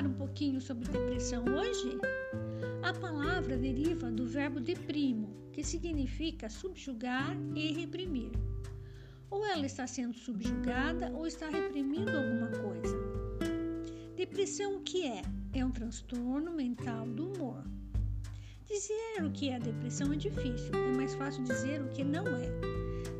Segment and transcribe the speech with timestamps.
[0.00, 1.98] falar um pouquinho sobre depressão hoje?
[2.82, 8.30] A palavra deriva do verbo deprimo, que significa subjugar e reprimir.
[9.30, 12.96] Ou ela está sendo subjugada ou está reprimindo alguma coisa.
[14.16, 15.22] Depressão o que é?
[15.52, 17.62] É um transtorno mental do humor.
[18.66, 22.48] Dizer o que é depressão é difícil, é mais fácil dizer o que não é.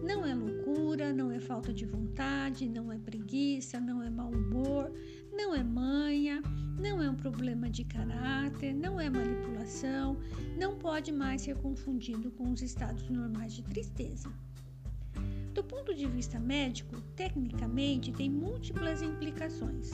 [0.03, 4.91] Não é loucura, não é falta de vontade, não é preguiça, não é mau humor,
[5.33, 6.43] não é manha,
[6.81, 10.17] não é um problema de caráter, não é manipulação,
[10.59, 14.33] não pode mais ser confundido com os estados normais de tristeza.
[15.53, 19.91] Do ponto de vista médico, tecnicamente tem múltiplas implicações.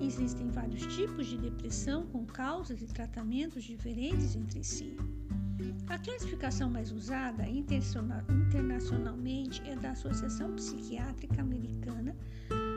[0.00, 4.96] Existem vários tipos de depressão com causas e tratamentos diferentes entre si.
[5.88, 12.14] A classificação mais usada internacionalmente é da Associação Psiquiátrica Americana,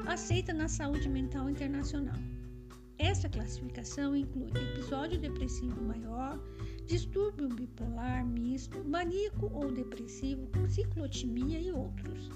[0.08, 2.16] aceita na saúde mental internacional.
[3.00, 6.40] Essa classificação inclui episódio depressivo maior,
[6.88, 12.30] distúrbio bipolar misto, maníaco ou depressivo, ciclotimia e outros.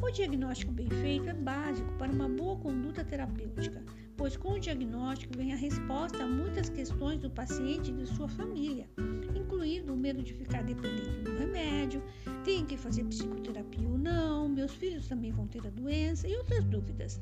[0.00, 3.82] O diagnóstico bem feito é básico para uma boa conduta terapêutica,
[4.16, 8.28] pois com o diagnóstico vem a resposta a muitas questões do paciente e de sua
[8.28, 8.88] família,
[9.34, 12.02] incluindo o medo de ficar dependente do remédio,
[12.44, 16.64] tem que fazer psicoterapia ou não, meus filhos também vão ter a doença e outras
[16.64, 17.20] dúvidas.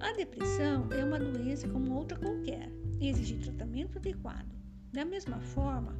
[0.00, 4.48] A depressão é uma doença como outra qualquer e exige tratamento adequado.
[4.92, 5.94] Da mesma forma,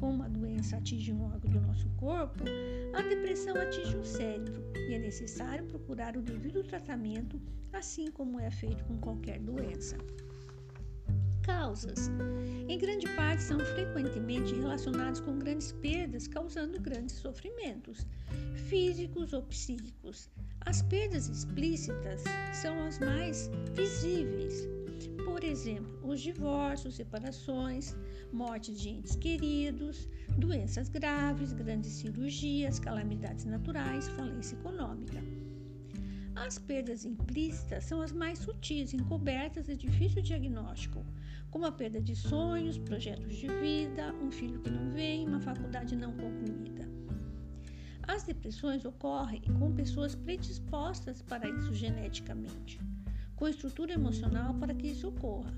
[0.00, 2.44] como uma doença atinge um órgão do nosso corpo,
[2.94, 7.40] a depressão atinge o cérebro e é necessário procurar o devido tratamento,
[7.74, 9.98] assim como é feito com qualquer doença.
[11.42, 12.10] Causas:
[12.68, 18.06] em grande parte são frequentemente relacionadas com grandes perdas, causando grandes sofrimentos,
[18.68, 20.30] físicos ou psíquicos.
[20.66, 24.68] As perdas explícitas são as mais visíveis
[25.24, 27.96] por exemplo, os divórcios, separações,
[28.32, 35.20] mortes de entes queridos, doenças graves, grandes cirurgias, calamidades naturais, falência econômica.
[36.34, 41.04] As perdas implícitas são as mais sutis, encobertas e difícil diagnóstico,
[41.50, 45.96] como a perda de sonhos, projetos de vida, um filho que não vem, uma faculdade
[45.96, 46.81] não concluída.
[48.14, 52.78] As depressões ocorrem com pessoas predispostas para isso geneticamente
[53.42, 55.52] com estrutura emocional para que isso ocorra.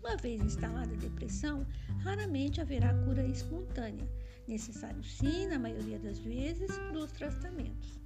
[0.00, 1.64] Uma vez instalada a depressão,
[2.02, 4.04] raramente haverá cura espontânea.
[4.48, 8.00] Necessário sim, na maioria das vezes, dos tratamentos.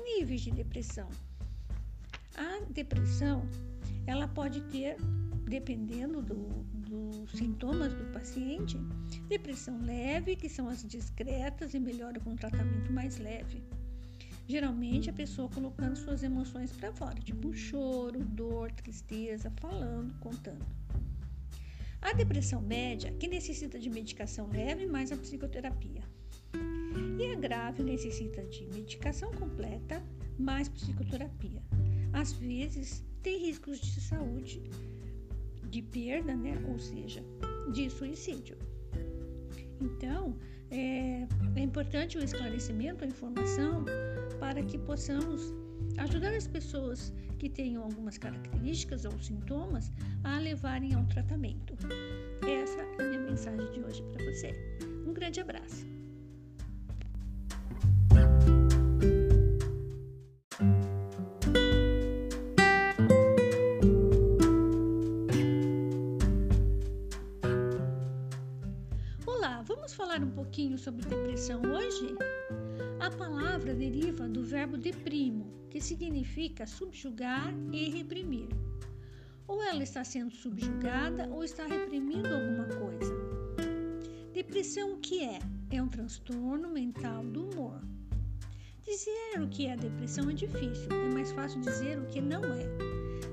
[0.00, 1.08] Níveis de depressão.
[2.36, 3.42] A depressão,
[4.06, 4.96] ela pode ter,
[5.48, 6.64] dependendo do,
[6.96, 8.76] dos sintomas do paciente,
[9.28, 13.62] depressão leve, que são as discretas e melhora com um tratamento mais leve
[14.48, 20.64] Geralmente a pessoa colocando suas emoções para fora, tipo choro, dor, tristeza, falando, contando.
[22.00, 26.02] A depressão média, que necessita de medicação leve mais a psicoterapia.
[27.18, 30.00] E a grave necessita de medicação completa
[30.38, 31.60] mais psicoterapia.
[32.12, 34.62] Às vezes tem riscos de saúde,
[35.70, 36.62] de perda, né?
[36.68, 37.22] ou seja,
[37.72, 38.56] de suicídio.
[39.80, 40.36] Então,
[40.70, 43.84] é, é importante o esclarecimento, a informação,
[44.38, 45.54] para que possamos
[45.98, 49.92] ajudar as pessoas que tenham algumas características ou sintomas
[50.24, 51.74] a levarem ao tratamento.
[52.42, 54.52] Essa é a minha mensagem de hoje para você.
[55.06, 55.86] Um grande abraço.
[69.96, 72.14] Falar um pouquinho sobre depressão hoje?
[73.00, 78.48] A palavra deriva do verbo deprimo, que significa subjugar e reprimir.
[79.48, 83.14] Ou ela está sendo subjugada ou está reprimindo alguma coisa.
[84.34, 85.38] Depressão o que é?
[85.70, 87.80] É um transtorno mental do humor.
[88.84, 92.66] Dizer o que é depressão é difícil, é mais fácil dizer o que não é.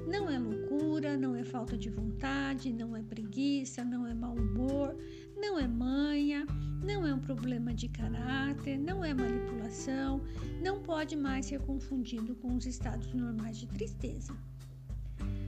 [0.08, 4.96] Não é loucura, não é falta de vontade, não é preguiça, não é mau humor,
[5.44, 6.48] não é manha,
[6.82, 10.22] não é um problema de caráter, não é manipulação,
[10.64, 14.34] não pode mais ser confundido com os estados normais de tristeza.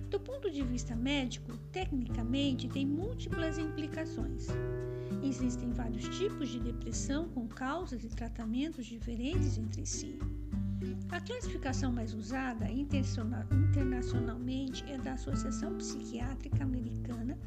[0.10, 4.48] Do ponto de vista médico, tecnicamente tem múltiplas implicações.
[5.24, 10.20] Existem vários tipos de depressão com causas e tratamentos diferentes entre si.
[11.10, 17.38] A classificação mais usada internacionalmente é da Associação Psiquiátrica Americana,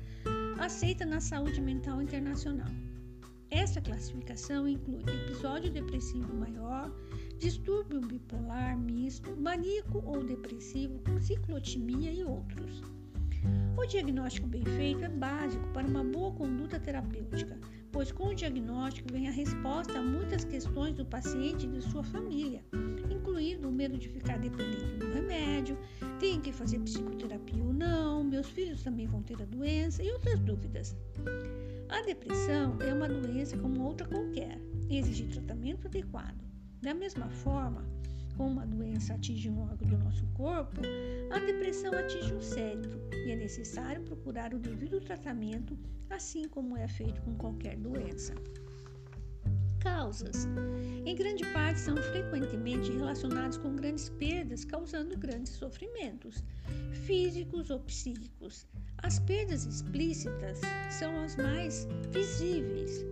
[0.58, 2.68] aceita na saúde mental internacional.
[3.50, 6.90] Essa classificação inclui episódio depressivo maior,
[7.38, 12.82] distúrbio bipolar misto, maníaco ou depressivo, ciclotimia e outros.
[13.76, 17.56] O diagnóstico bem feito é básico para uma boa conduta terapêutica,
[17.92, 22.02] pois com o diagnóstico vem a resposta a muitas questões do paciente e de sua
[22.02, 22.64] família,
[23.28, 25.78] incluindo o medo de ficar dependente do remédio,
[26.18, 30.40] tem que fazer psicoterapia ou não, meus filhos também vão ter a doença e outras
[30.40, 30.96] dúvidas.
[31.90, 34.58] A depressão é uma doença como outra qualquer
[34.88, 36.42] exige tratamento adequado.
[36.80, 37.84] Da mesma forma,
[38.36, 40.80] como uma doença atinge um órgão do nosso corpo,
[41.30, 45.78] a depressão atinge o cérebro e é necessário procurar o devido tratamento,
[46.08, 48.34] assim como é feito com qualquer doença.
[49.88, 50.46] Causas:
[51.06, 56.44] em grande parte são frequentemente relacionadas com grandes perdas, causando grandes sofrimentos,
[57.06, 58.66] físicos ou psíquicos.
[58.98, 63.02] As perdas explícitas são as mais visíveis,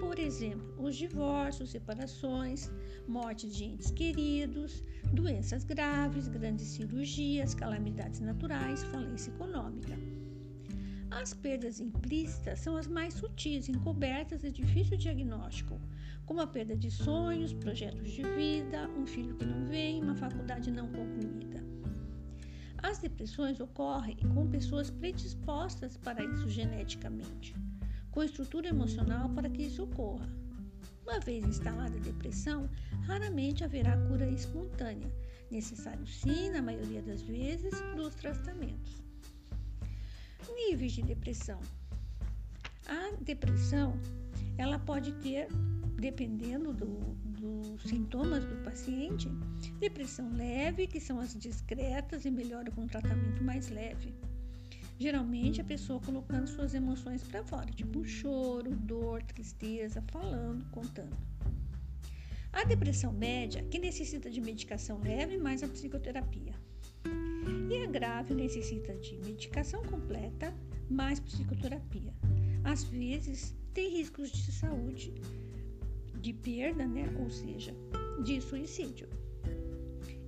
[0.00, 2.70] por exemplo, os divórcios, separações,
[3.06, 4.82] mortes de entes queridos,
[5.12, 9.96] doenças graves, grandes cirurgias, calamidades naturais, falência econômica.
[11.10, 15.80] As perdas implícitas são as mais sutis, encobertas e difícil diagnóstico,
[16.26, 20.70] como a perda de sonhos, projetos de vida, um filho que não vem, uma faculdade
[20.70, 21.64] não concluída.
[22.82, 27.54] As depressões ocorrem com pessoas predispostas para isso geneticamente
[28.16, 30.26] com estrutura emocional para que isso ocorra.
[31.02, 32.66] Uma vez instalada a depressão,
[33.02, 35.12] raramente haverá cura espontânea.
[35.50, 39.02] Necessário sim, na maioria das vezes, dos tratamentos.
[40.54, 41.60] Níveis de depressão.
[42.86, 44.00] A depressão,
[44.56, 45.48] ela pode ter,
[45.96, 46.86] dependendo do,
[47.24, 49.28] dos sintomas do paciente,
[49.78, 54.14] depressão leve, que são as discretas e melhora com tratamento mais leve
[54.98, 61.14] Geralmente a pessoa colocando suas emoções para fora, tipo um choro, dor, tristeza, falando, contando.
[62.50, 66.54] A depressão média, que necessita de medicação leve mais a psicoterapia.
[67.70, 70.54] E a grave necessita de medicação completa
[70.88, 72.14] mais psicoterapia.
[72.64, 75.12] Às vezes tem riscos de saúde,
[76.26, 77.08] de perda, né?
[77.20, 77.72] ou seja,
[78.24, 79.08] de suicídio.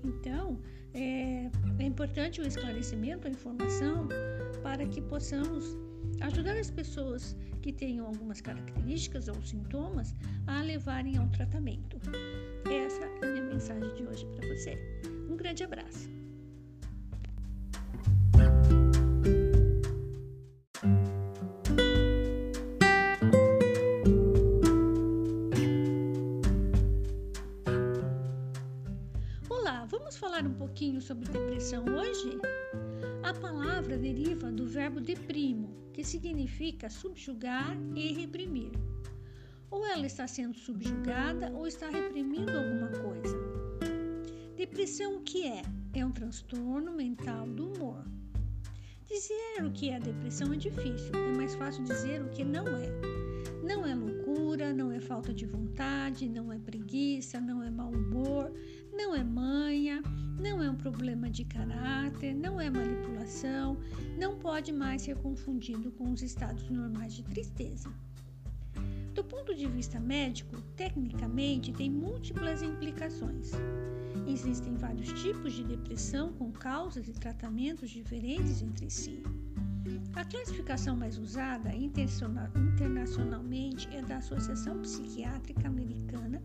[0.05, 0.61] Então,
[0.95, 1.50] é,
[1.81, 4.06] é importante o esclarecimento, a informação,
[4.62, 5.77] para que possamos
[6.21, 10.15] ajudar as pessoas que tenham algumas características ou sintomas
[10.47, 11.97] a levarem ao tratamento.
[12.71, 14.79] Essa é a minha mensagem de hoje para você.
[15.29, 16.18] Um grande abraço.
[30.78, 32.38] Pouquinho sobre depressão hoje?
[33.25, 38.70] A palavra deriva do verbo deprimo, que significa subjugar e reprimir.
[39.72, 43.36] Ou ela está sendo subjugada ou está reprimindo alguma coisa.
[44.56, 45.62] Depressão o que é?
[45.94, 48.04] É um transtorno mental do humor.
[49.08, 53.19] Dizer o que é depressão é difícil, é mais fácil dizer o que não é.
[53.64, 58.52] Não é loucura, não é falta de vontade, não é preguiça, não é mau humor,
[58.99, 60.03] não é manha,
[60.41, 63.79] não é um problema de caráter, não é manipulação,
[64.19, 67.89] não pode mais ser confundido com os estados normais de tristeza.
[69.15, 73.52] Do ponto de vista médico, tecnicamente tem múltiplas implicações.
[74.26, 79.23] Existem vários tipos de depressão com causas e tratamentos diferentes entre si.
[80.14, 86.43] A classificação mais usada internacionalmente é da Associação Psiquiátrica Americana,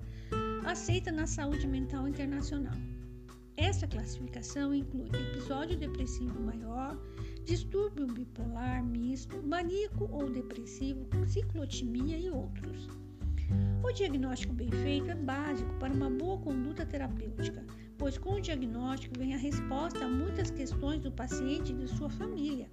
[0.65, 2.73] aceita na saúde mental internacional.
[3.57, 6.97] Essa classificação inclui episódio depressivo maior,
[7.43, 12.87] distúrbio bipolar misto, maníaco ou depressivo, ciclotimia e outros.
[13.83, 17.63] O diagnóstico bem feito é básico para uma boa conduta terapêutica,
[17.97, 22.09] pois com o diagnóstico vem a resposta a muitas questões do paciente e de sua
[22.09, 22.71] família,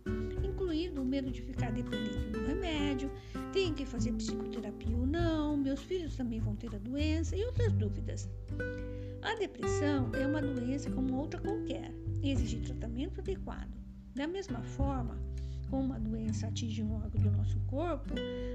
[0.71, 3.11] incluindo o medo de ficar dependente do remédio,
[3.53, 7.73] tem que fazer psicoterapia ou não, meus filhos também vão ter a doença e outras
[7.73, 8.29] dúvidas.
[9.21, 13.77] A depressão é uma doença como outra qualquer e exige tratamento adequado.
[14.15, 15.21] Da mesma forma,
[15.69, 18.15] como uma doença atinge um órgão do nosso corpo,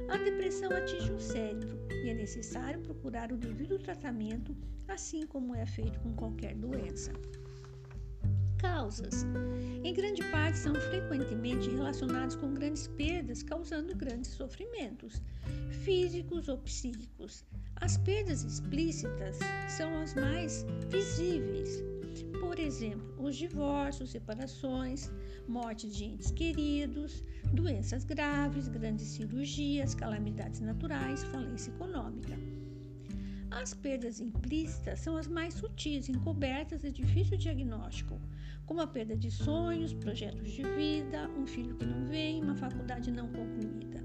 [0.10, 4.55] a depressão atinge o cérebro e é necessário procurar o devido tratamento,
[4.88, 7.12] assim como é feito com qualquer doença.
[8.65, 9.24] Causas:
[9.84, 15.22] em grande parte são frequentemente relacionadas com grandes perdas, causando grandes sofrimentos,
[15.84, 17.45] físicos ou psíquicos.
[17.75, 21.84] As perdas explícitas são as mais visíveis.
[22.39, 25.12] Por exemplo, os divórcios, separações,
[25.48, 32.36] mortes de entes queridos, doenças graves, grandes cirurgias, calamidades naturais, falência econômica.
[33.51, 38.19] As perdas implícitas são as mais sutis, encobertas e difícil diagnóstico,
[38.65, 43.12] como a perda de sonhos, projetos de vida, um filho que não vem, uma faculdade
[43.12, 44.03] não concluída.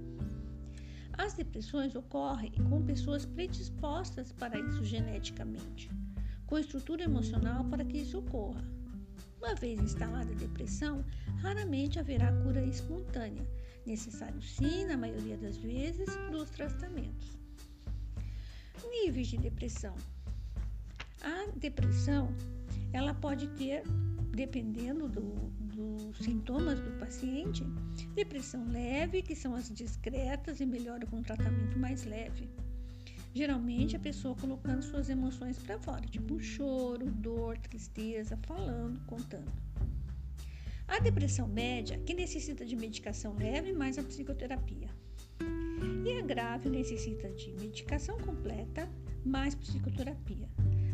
[1.16, 5.90] As depressões ocorrem com pessoas predispostas para isso geneticamente,
[6.46, 8.64] com estrutura emocional para que isso ocorra.
[9.38, 11.04] Uma vez instalada a depressão,
[11.38, 13.46] raramente haverá cura espontânea,
[13.86, 17.38] necessário sim, na maioria das vezes, dos tratamentos.
[18.90, 19.94] Níveis de depressão.
[21.22, 22.34] A depressão,
[22.92, 23.82] ela pode ter,
[24.30, 27.64] dependendo do, dos sintomas do paciente,
[28.14, 32.48] depressão leve, que são as discretas e melhora com tratamento mais leve.
[33.32, 39.52] Geralmente a pessoa colocando suas emoções para fora, tipo choro, dor, tristeza, falando, contando.
[40.88, 44.88] A depressão média, que necessita de medicação leve mais a psicoterapia.
[46.04, 48.90] E a grave necessita de medicação completa
[49.24, 50.48] mais psicoterapia.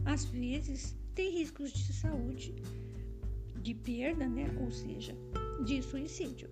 [0.05, 2.55] Às vezes tem riscos de saúde,
[3.66, 4.46] de perda, né?
[4.61, 5.12] ou seja,
[5.64, 6.49] de suicídio.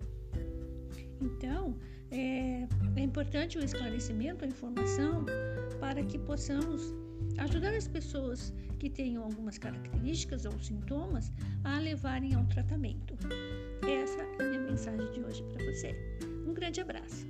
[1.21, 1.79] Então,
[2.11, 2.67] é,
[2.97, 5.25] é importante o esclarecimento, a informação,
[5.79, 6.93] para que possamos
[7.39, 13.15] ajudar as pessoas que tenham algumas características ou sintomas a levarem ao tratamento.
[14.03, 15.95] Essa é a minha mensagem de hoje para você.
[16.49, 17.25] Um grande abraço.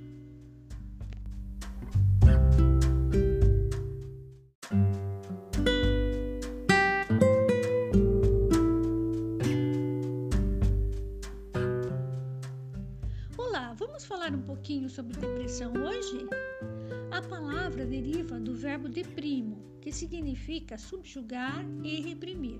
[17.85, 22.59] Deriva do verbo deprimo, que significa subjugar e reprimir.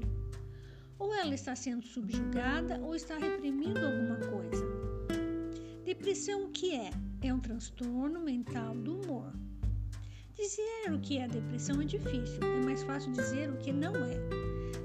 [0.98, 4.65] Ou ela está sendo subjugada ou está reprimindo alguma coisa.
[5.84, 6.89] Depressão o que é?
[7.22, 9.34] É um transtorno mental do humor.
[10.36, 14.20] Dizer o que é depressão é difícil, é mais fácil dizer o que não é.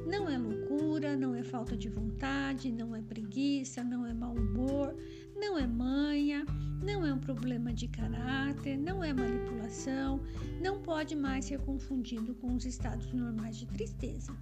[0.07, 4.95] Não é loucura, não é falta de vontade, não é preguiça, não é mau humor,
[5.41, 6.45] não é manha,
[6.83, 10.21] não é um problema de caráter, não é manipulação,
[10.61, 14.33] não pode mais ser confundido com os estados normais de tristeza.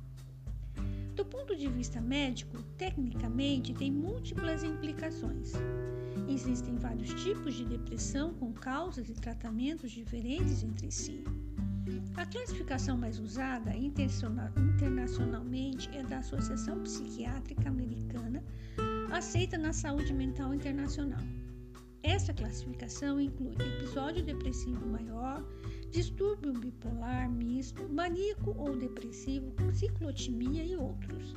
[1.15, 5.53] Do ponto de vista médico, tecnicamente tem múltiplas implicações.
[6.29, 11.23] Existem vários tipos de depressão com causas e tratamentos diferentes entre si.
[12.17, 18.43] A classificação mais usada internacionalmente é da Associação Psiquiátrica Americana
[19.13, 21.21] aceita na saúde mental internacional.
[22.03, 25.45] Essa classificação inclui episódio depressivo maior,
[25.91, 31.35] distúrbio bipolar misto, maníaco ou depressivo, ciclotimia e outros.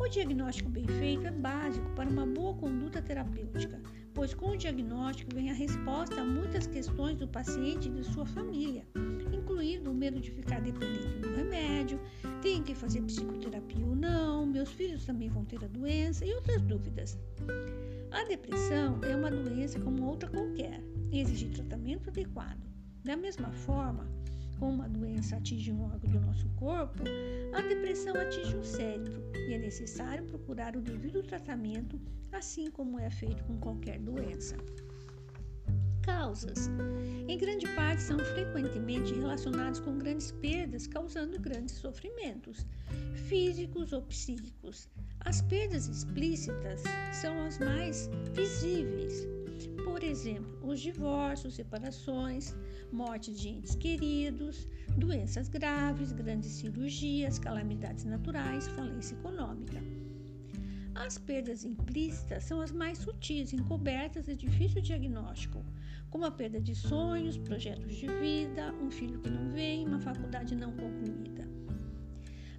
[0.00, 3.82] O diagnóstico bem feito é básico para uma boa conduta terapêutica,
[4.14, 8.26] pois com o diagnóstico vem a resposta a muitas questões do paciente e de sua
[8.26, 8.86] família,
[9.32, 12.00] incluindo o medo de ficar dependente do remédio,
[12.42, 16.62] tem que fazer psicoterapia ou não, meus filhos também vão ter a doença e outras
[16.62, 17.18] dúvidas.
[18.10, 22.66] A depressão é uma doença como outra qualquer e exige tratamento adequado.
[23.04, 24.06] Da mesma forma,
[24.58, 27.02] como uma doença atinge um órgão do nosso corpo,
[27.52, 32.00] a depressão atinge o cérebro e é necessário procurar o devido tratamento,
[32.32, 34.56] assim como é feito com qualquer doença
[36.08, 36.70] causas.
[37.28, 42.66] Em grande parte, são frequentemente relacionados com grandes perdas, causando grandes sofrimentos,
[43.28, 44.88] físicos ou psíquicos.
[45.20, 49.37] As perdas explícitas são as mais visíveis.
[49.84, 52.54] Por exemplo, os divórcios, separações,
[52.92, 59.82] mortes de entes queridos, doenças graves, grandes cirurgias, calamidades naturais, falência econômica.
[60.94, 65.64] As perdas implícitas são as mais sutis, encobertas e difícil diagnóstico,
[66.10, 70.56] como a perda de sonhos, projetos de vida, um filho que não vem, uma faculdade
[70.56, 71.48] não concluída.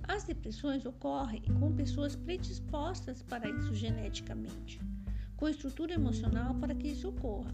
[0.07, 4.79] As depressões ocorrem com pessoas predispostas para isso geneticamente,
[5.39, 7.53] com estrutura emocional para que isso ocorra.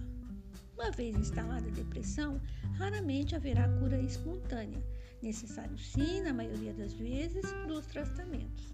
[0.74, 2.42] Uma vez instalada a depressão,
[2.74, 4.84] raramente haverá cura espontânea,
[5.22, 8.74] necessário sim, na maioria das vezes, dos tratamentos.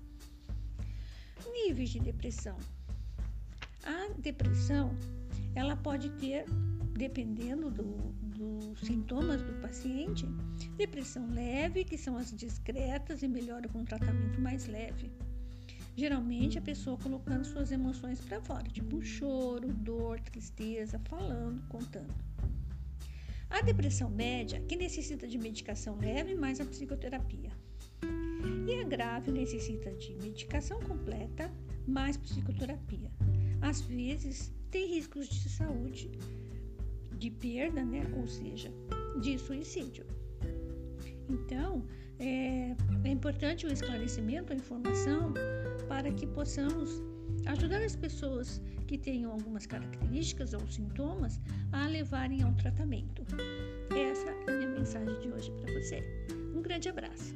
[1.51, 2.57] Níveis de depressão.
[3.83, 4.97] A depressão,
[5.55, 6.45] ela pode ter
[6.93, 7.83] dependendo do,
[8.37, 10.25] dos sintomas do paciente,
[10.77, 15.11] depressão leve, que são as discretas e melhora com tratamento mais leve.
[15.95, 22.13] Geralmente a pessoa colocando suas emoções para fora, tipo um choro, dor, tristeza, falando, contando.
[23.50, 27.51] A depressão média, que necessita de medicação leve mais a psicoterapia.
[28.65, 31.51] E a grave necessita de medicação completa
[31.86, 33.12] mais psicoterapia.
[33.62, 36.10] Às vezes tem riscos de saúde,
[37.17, 38.03] de perda, né?
[38.15, 38.71] ou seja,
[39.21, 40.05] de suicídio.
[41.29, 41.86] Então,
[42.19, 45.33] é, é importante o esclarecimento, a informação,
[45.91, 47.03] para que possamos
[47.48, 51.38] ajudar as pessoas que tenham algumas características ou sintomas
[51.74, 53.21] a levarem ao tratamento.
[53.93, 56.01] Essa é a minha mensagem de hoje para você.
[56.55, 57.36] Um grande abraço.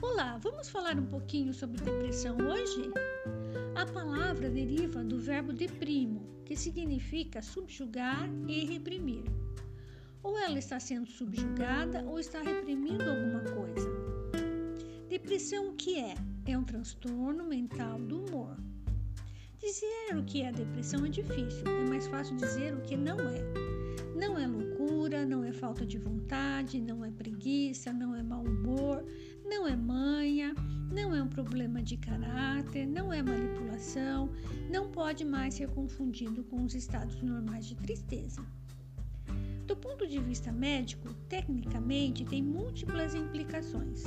[0.00, 2.92] Olá, vamos falar um pouquinho sobre depressão hoje?
[3.78, 9.22] A palavra deriva do verbo deprimo, que significa subjugar e reprimir.
[10.20, 13.88] Ou ela está sendo subjugada ou está reprimindo alguma coisa.
[15.08, 16.16] Depressão o que é?
[16.44, 18.56] É um transtorno mental do humor.
[19.60, 23.44] Dizer o que é depressão é difícil, é mais fácil dizer o que não é.
[24.16, 29.04] Não é loucura, não é falta de vontade, não é preguiça, não é mau humor,
[29.48, 30.54] não é manha,
[30.92, 34.30] não é um problema de caráter, não é manipulação,
[34.70, 38.44] não pode mais ser confundido com os estados normais de tristeza.
[39.66, 44.04] Do ponto de vista médico, tecnicamente tem múltiplas implicações.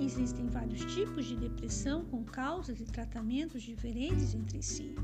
[0.00, 4.94] Existem vários tipos de depressão com causas e tratamentos diferentes entre si.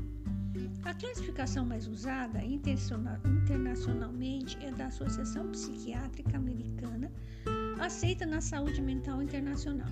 [0.83, 7.11] A classificação mais usada internacionalmente é da Associação Psiquiátrica Americana,
[7.79, 9.89] aceita na saúde mental internacional.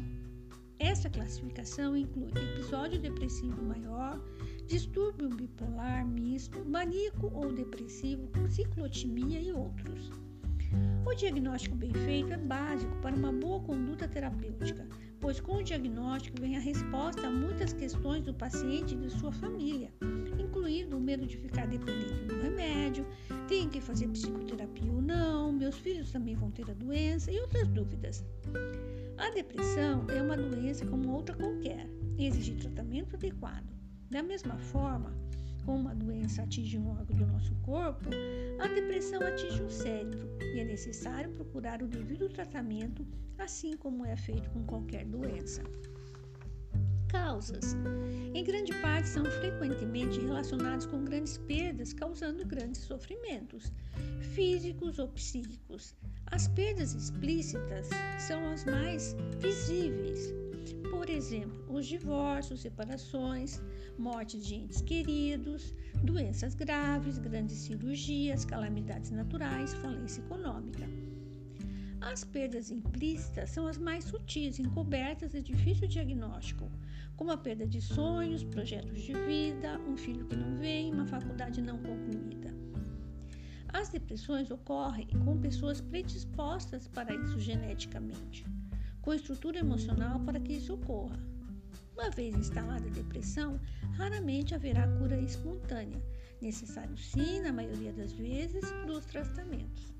[0.79, 4.19] Essa classificação inclui episódio depressivo maior,
[4.67, 10.11] distúrbio bipolar misto, maníaco ou depressivo, ciclotimia e outros.
[11.05, 14.87] O diagnóstico bem feito é básico para uma boa conduta terapêutica,
[15.23, 19.31] pois com o diagnóstico vem a resposta a muitas questões do paciente e de sua
[19.31, 19.89] família,
[20.37, 23.07] incluindo o medo de ficar dependente do remédio,
[23.47, 27.69] tem que fazer psicoterapia ou não, meus filhos também vão ter a doença e outras
[27.69, 28.21] dúvidas.
[29.17, 31.87] A depressão é uma doença como outra qualquer,
[32.19, 33.71] exige tratamento adequado.
[34.11, 35.15] Da mesma forma,
[35.65, 38.09] como uma doença atinge um órgão do nosso corpo,
[38.59, 43.05] a depressão atinge o cérebro e é necessário procurar o devido tratamento,
[43.37, 45.63] assim como é feito com qualquer doença.
[47.07, 47.75] Causas:
[48.33, 53.71] em grande parte são frequentemente relacionadas com grandes perdas, causando grandes sofrimentos,
[54.33, 55.95] físicos ou psíquicos.
[56.31, 60.33] As perdas explícitas são as mais visíveis,
[60.89, 63.61] por exemplo, os divórcios, separações,
[63.97, 65.73] morte de entes queridos,
[66.03, 70.87] doenças graves, grandes cirurgias, calamidades naturais, falência econômica.
[72.01, 76.69] As perdas implícitas são as mais sutis, encobertas e difícil diagnóstico,
[77.15, 81.61] como a perda de sonhos, projetos de vida, um filho que não vem, uma faculdade
[81.61, 82.53] não concluída.
[83.69, 88.45] As depressões ocorrem com pessoas predispostas para isso geneticamente
[89.03, 91.19] com estrutura emocional para que isso ocorra.
[91.93, 93.59] Uma vez instalada a depressão,
[93.97, 96.01] raramente haverá cura espontânea.
[96.41, 99.93] Necessário sim, na maioria das vezes, dos tratamentos.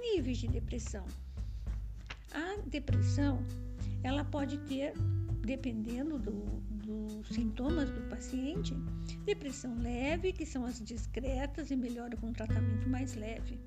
[0.00, 1.04] Níveis de depressão.
[2.32, 3.44] A depressão,
[4.02, 4.94] ela pode ter,
[5.40, 6.32] dependendo do,
[6.70, 8.74] dos sintomas do paciente,
[9.24, 13.58] depressão leve, que são as discretas e melhora com tratamento mais leve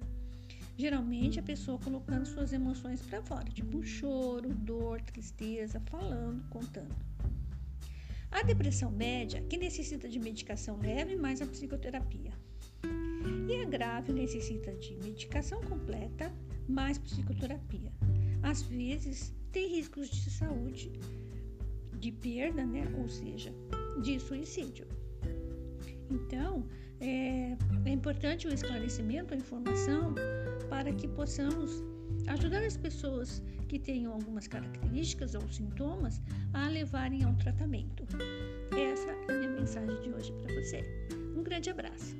[0.77, 6.95] Geralmente a pessoa colocando suas emoções para fora, tipo choro, dor, tristeza, falando, contando.
[8.31, 12.31] A depressão média, que necessita de medicação leve mais a psicoterapia.
[13.47, 16.33] E a grave necessita de medicação completa
[16.67, 17.91] mais psicoterapia.
[18.41, 20.91] Às vezes tem riscos de saúde,
[21.99, 22.83] de perda, né?
[22.97, 23.53] ou seja,
[24.01, 24.87] de suicídio.
[26.09, 26.65] Então,
[26.99, 30.15] é, é importante o esclarecimento, a informação,
[30.71, 31.83] para que possamos
[32.27, 36.21] ajudar as pessoas que tenham algumas características ou sintomas
[36.53, 38.07] a levarem ao tratamento.
[38.71, 40.81] Essa é a minha mensagem de hoje para você.
[41.35, 42.15] Um grande abraço.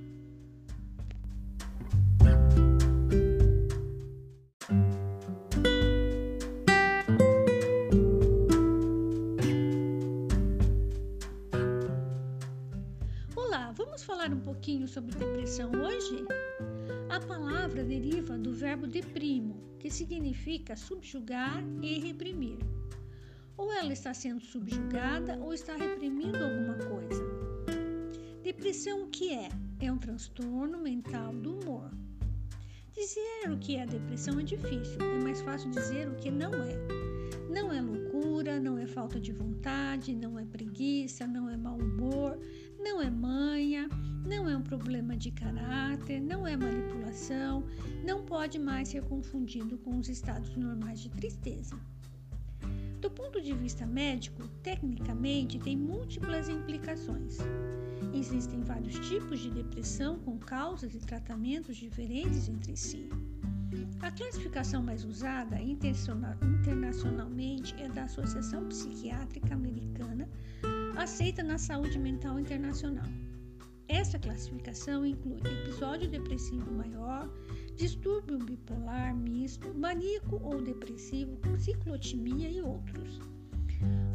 [14.01, 15.15] Vamos falar um pouquinho sobre
[18.71, 22.57] verbo deprimo, que significa subjugar e reprimir.
[23.57, 27.21] Ou ela está sendo subjugada ou está reprimindo alguma coisa.
[28.41, 29.49] Depressão o que é?
[29.81, 31.91] É um transtorno mental do humor.
[32.93, 36.77] Dizer o que é depressão é difícil, é mais fácil dizer o que não é.
[37.49, 42.39] Não é loucura, não é falta de vontade, não é preguiça, não é mau humor,
[42.81, 43.87] não é manha,
[44.25, 47.63] não é um problema de caráter, não é manipulação,
[48.05, 51.79] não pode mais ser confundido com os estados normais de tristeza.
[52.99, 57.37] Do ponto de vista médico, tecnicamente tem múltiplas implicações.
[58.13, 63.09] Existem vários tipos de depressão com causas e tratamentos diferentes entre si.
[64.01, 70.27] A classificação mais usada internacionalmente é da Associação Psiquiátrica Americana,
[70.97, 73.05] aceita na saúde mental internacional.
[73.87, 77.29] Essa classificação inclui episódio depressivo maior,
[77.75, 83.19] distúrbio bipolar misto, maníaco ou depressivo, ciclotimia e outros.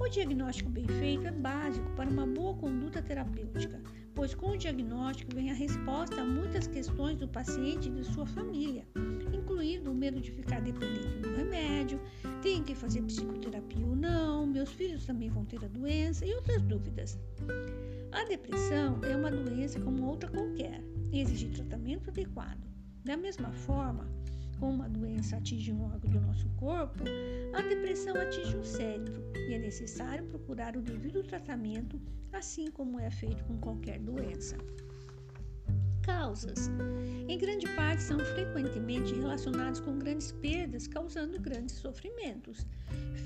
[0.00, 3.82] O diagnóstico bem feito é básico para uma boa conduta terapêutica,
[4.16, 8.26] pois com o diagnóstico vem a resposta a muitas questões do paciente e de sua
[8.26, 8.88] família,
[9.30, 12.00] incluindo o medo de ficar dependente do remédio,
[12.40, 16.62] tem que fazer psicoterapia ou não, meus filhos também vão ter a doença e outras
[16.62, 17.18] dúvidas.
[18.10, 22.66] A depressão é uma doença como outra qualquer e exige tratamento adequado.
[23.04, 24.08] Da mesma forma,
[24.58, 27.04] como uma doença atinge um órgão do nosso corpo,
[27.54, 32.00] a depressão atinge o cérebro e é necessário procurar o devido tratamento,
[32.32, 34.56] assim como é feito com qualquer doença.
[36.02, 36.70] Causas:
[37.28, 42.64] em grande parte são frequentemente relacionadas com grandes perdas, causando grandes sofrimentos,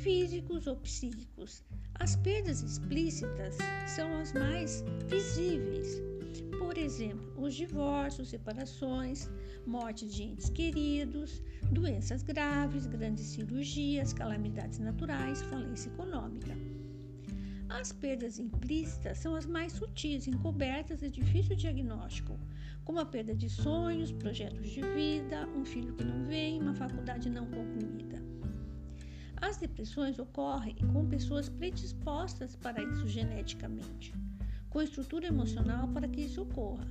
[0.02, 1.62] físicos ou psíquicos.
[1.96, 6.00] As perdas explícitas são as mais visíveis,
[6.58, 9.28] por exemplo, os divórcios, separações,
[9.66, 16.56] morte de entes queridos, doenças graves, grandes cirurgias, calamidades naturais, falência econômica.
[17.68, 22.38] As perdas implícitas são as mais sutis, encobertas e difícil diagnóstico,
[22.84, 27.30] como a perda de sonhos, projetos de vida, um filho que não vem, uma faculdade
[27.30, 28.22] não concluída.
[29.36, 34.12] As depressões ocorrem com pessoas predispostas para isso geneticamente
[34.70, 36.86] com estrutura emocional para que isso ocorra.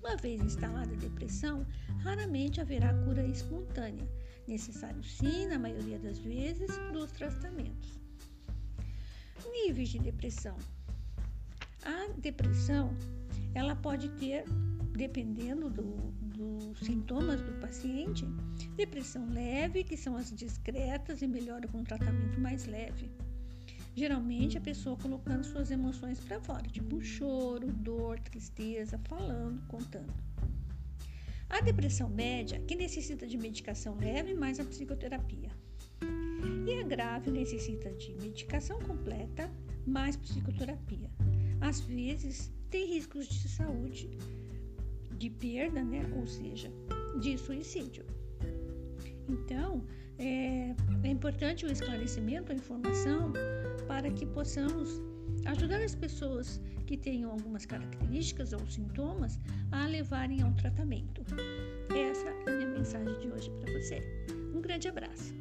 [0.00, 1.66] Uma vez instalada a depressão,
[2.00, 4.08] raramente haverá cura espontânea.
[4.46, 7.98] Necessário sim, na maioria das vezes, dos tratamentos.
[9.50, 10.56] Níveis de depressão.
[11.82, 12.94] A depressão,
[13.54, 14.44] ela pode ter,
[14.92, 15.82] dependendo do,
[16.36, 18.24] dos sintomas do paciente,
[18.76, 23.10] depressão leve, que são as discretas e melhora com tratamento mais leve
[23.98, 30.14] Geralmente a pessoa colocando suas emoções para fora, tipo choro, dor, tristeza, falando, contando.
[31.50, 35.50] A depressão média, que necessita de medicação leve mais a psicoterapia.
[36.64, 39.50] E a grave necessita de medicação completa
[39.84, 41.10] mais psicoterapia.
[41.60, 44.08] Às vezes tem riscos de saúde,
[45.18, 46.08] de perda, né?
[46.14, 46.70] ou seja,
[47.20, 48.04] de suicídio.
[49.28, 49.84] Então,
[50.18, 53.32] é, é importante o esclarecimento, a informação,
[53.88, 55.00] para que possamos
[55.46, 59.40] ajudar as pessoas que tenham algumas características ou sintomas
[59.72, 61.22] a levarem ao tratamento.
[61.90, 64.00] Essa é a minha mensagem de hoje para você.
[64.54, 65.34] Um grande abraço.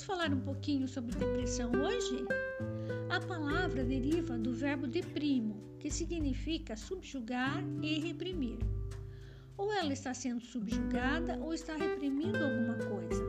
[0.00, 1.14] Vamos falar um pouquinho sobre?
[3.20, 8.58] A palavra deriva do verbo deprimo, que significa subjugar e reprimir.
[9.58, 13.22] Ou ela está sendo subjugada ou está reprimindo alguma coisa.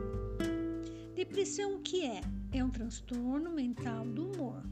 [1.14, 2.22] Depressão o que é?
[2.52, 4.62] É um transtorno mental do humor.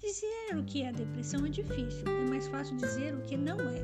[0.00, 3.80] Dizer o que é depressão é difícil, é mais fácil dizer o que não é.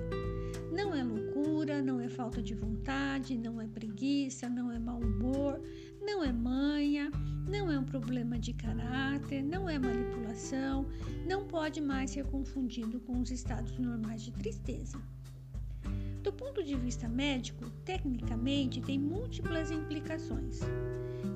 [0.73, 5.63] Não é loucura, não é falta de vontade, não é preguiça, não é mau humor,
[6.01, 7.13] não é manha,
[7.53, 10.87] não é um problema de caráter, não é manipulação,
[11.29, 14.99] não pode mais ser confundido com os estados normais de tristeza.
[16.23, 20.61] Do ponto de vista médico, tecnicamente tem múltiplas implicações.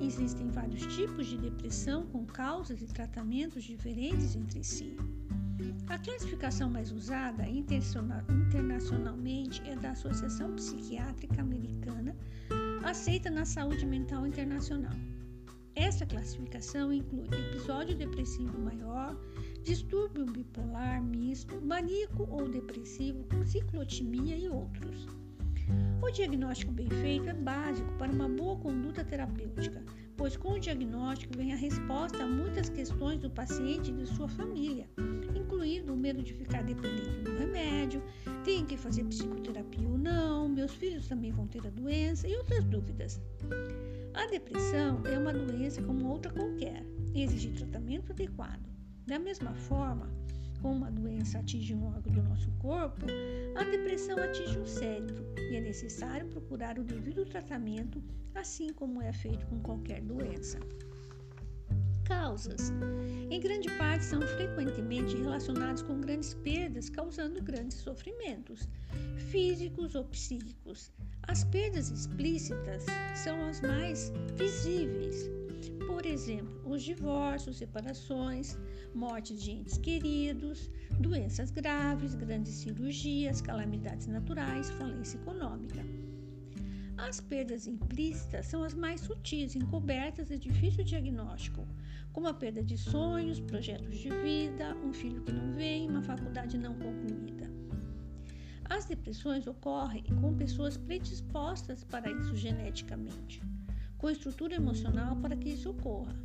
[0.01, 4.97] Existem vários tipos de depressão com causas e tratamentos diferentes entre si.
[5.87, 12.15] A classificação mais usada internacionalmente é da Associação Psiquiátrica Americana
[12.83, 14.95] aceita na saúde mental internacional.
[15.79, 19.15] Essa classificação inclui episódio depressivo maior,
[19.61, 25.05] distúrbio bipolar misto, maníaco ou depressivo, ciclotimia e outros.
[26.01, 29.83] O diagnóstico bem feito é básico para uma boa conduta terapêutica,
[30.17, 34.27] pois com o diagnóstico vem a resposta a muitas questões do paciente e de sua
[34.27, 34.89] família,
[35.35, 38.01] incluindo o medo de ficar dependente do remédio,
[38.43, 42.63] tem que fazer psicoterapia ou não, meus filhos também vão ter a doença e outras
[42.63, 43.21] dúvidas.
[44.17, 48.67] A depressão é uma doença como outra qualquer e exige tratamento adequado.
[49.05, 50.09] Da mesma forma,
[50.59, 53.05] como uma doença atinge um órgão do nosso corpo,
[53.55, 58.03] a depressão atinge o cérebro e é necessário procurar o devido tratamento,
[58.33, 60.59] assim como é feito com qualquer doença.
[62.07, 62.71] Causas.
[63.29, 68.69] Em grande parte, são frequentemente relacionados com grandes perdas, causando grandes sofrimentos,
[69.29, 70.89] físicos ou psíquicos.
[71.23, 75.29] As perdas explícitas são as mais visíveis.
[75.85, 78.57] Por exemplo, os divórcios, separações,
[78.95, 85.83] morte de entes queridos, doenças graves, grandes cirurgias, calamidades naturais, falência econômica.
[86.97, 91.67] As perdas implícitas são as mais sutis, encobertas e difícil diagnóstico,
[92.17, 96.57] como a perda de sonhos, projetos de vida, um filho que não vem, uma faculdade
[96.57, 97.47] não concluída.
[98.67, 103.39] As depressões ocorrem com pessoas predispostas para isso geneticamente,
[103.99, 106.15] com estrutura emocional para que isso ocorra.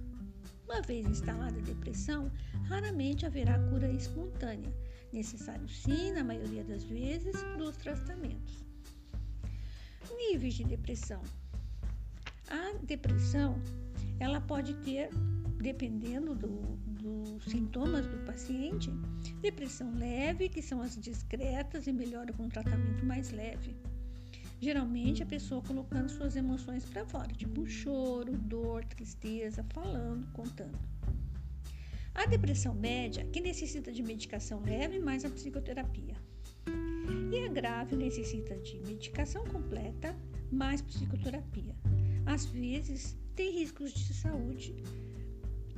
[0.65, 2.33] Uma vez instalada a depressão,
[2.65, 4.75] raramente haverá cura espontânea,
[5.13, 8.65] necessário sim, na maioria das vezes, dos tratamentos.
[10.17, 11.21] Níveis de depressão.
[12.49, 13.61] A depressão,
[14.19, 15.11] ela pode ter,
[15.63, 18.91] dependendo do, dos sintomas do paciente,
[19.41, 23.77] depressão leve, que são as discretas e melhora com tratamento mais leve.
[24.61, 30.79] Geralmente a pessoa colocando suas emoções para fora, tipo choro, dor, tristeza, falando, contando.
[32.15, 36.17] A depressão média, que necessita de medicação leve mais a psicoterapia.
[37.33, 40.15] E a grave necessita de medicação completa
[40.51, 41.75] mais psicoterapia.
[42.27, 44.75] Às vezes tem riscos de saúde,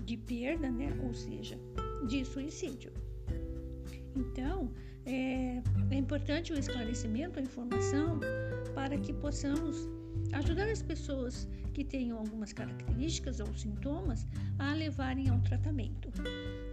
[0.05, 0.97] de perda, né?
[1.03, 1.59] ou seja,
[2.07, 2.93] de suicídio.
[4.15, 4.71] Então,
[5.07, 8.21] é, é importante o esclarecimento, a informação,
[8.75, 9.89] para que possamos
[10.33, 14.27] ajudar as pessoas que tenham algumas características ou sintomas
[14.59, 16.09] a levarem ao tratamento.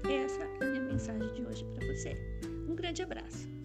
[0.08, 2.16] Essa é a minha mensagem de hoje para você.
[2.70, 3.61] Um grande abraço.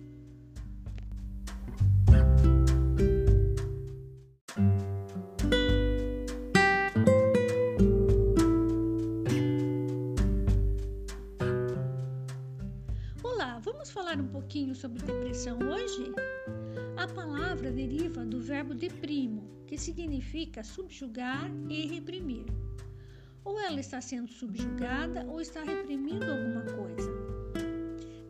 [14.16, 16.12] Falar um pouquinho sobre depressão hoje?
[16.96, 22.46] A palavra deriva do verbo deprimo, que significa subjugar e reprimir.
[23.44, 27.10] Ou ela está sendo subjugada ou está reprimindo alguma coisa.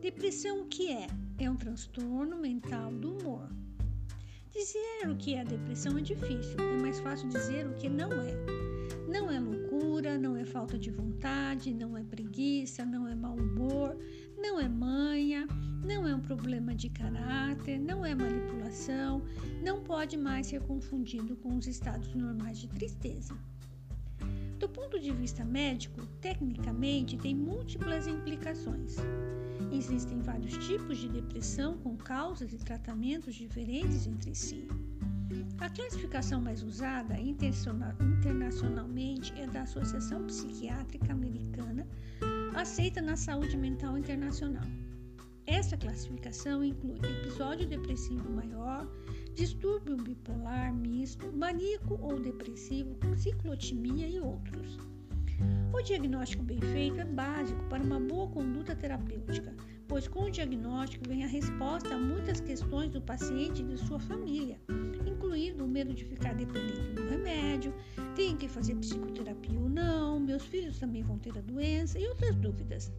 [0.01, 1.07] Depressão o que é?
[1.39, 3.49] É um transtorno mental do humor.
[4.53, 8.33] Dizer o que é depressão é difícil, é mais fácil dizer o que não é.
[9.07, 13.97] Não é loucura, não é falta de vontade, não é preguiça, não é mau humor,
[14.37, 15.47] não é manha,
[15.83, 19.23] não é um problema de caráter, não é manipulação,
[19.63, 23.33] não pode mais ser confundido com os estados normais de tristeza.
[24.59, 28.95] Do ponto de vista médico, tecnicamente tem múltiplas implicações.
[29.71, 34.67] Existem vários tipos de depressão com causas e tratamentos diferentes entre si.
[35.59, 41.85] A classificação mais usada internacionalmente é da Associação Psiquiátrica Americana
[42.57, 44.65] aceita na saúde mental internacional.
[45.45, 48.87] Essa classificação inclui episódio depressivo maior,
[49.35, 54.77] distúrbio bipolar misto, maníaco ou depressivo, ciclotimia e outros.
[55.71, 59.55] O diagnóstico bem feito é básico para uma boa conduta terapêutica,
[59.87, 63.99] pois com o diagnóstico vem a resposta a muitas questões do paciente e de sua
[63.99, 64.59] família,
[65.05, 67.73] incluindo o medo de ficar dependente do remédio,
[68.15, 72.35] tem que fazer psicoterapia ou não, meus filhos também vão ter a doença e outras
[72.35, 72.91] dúvidas.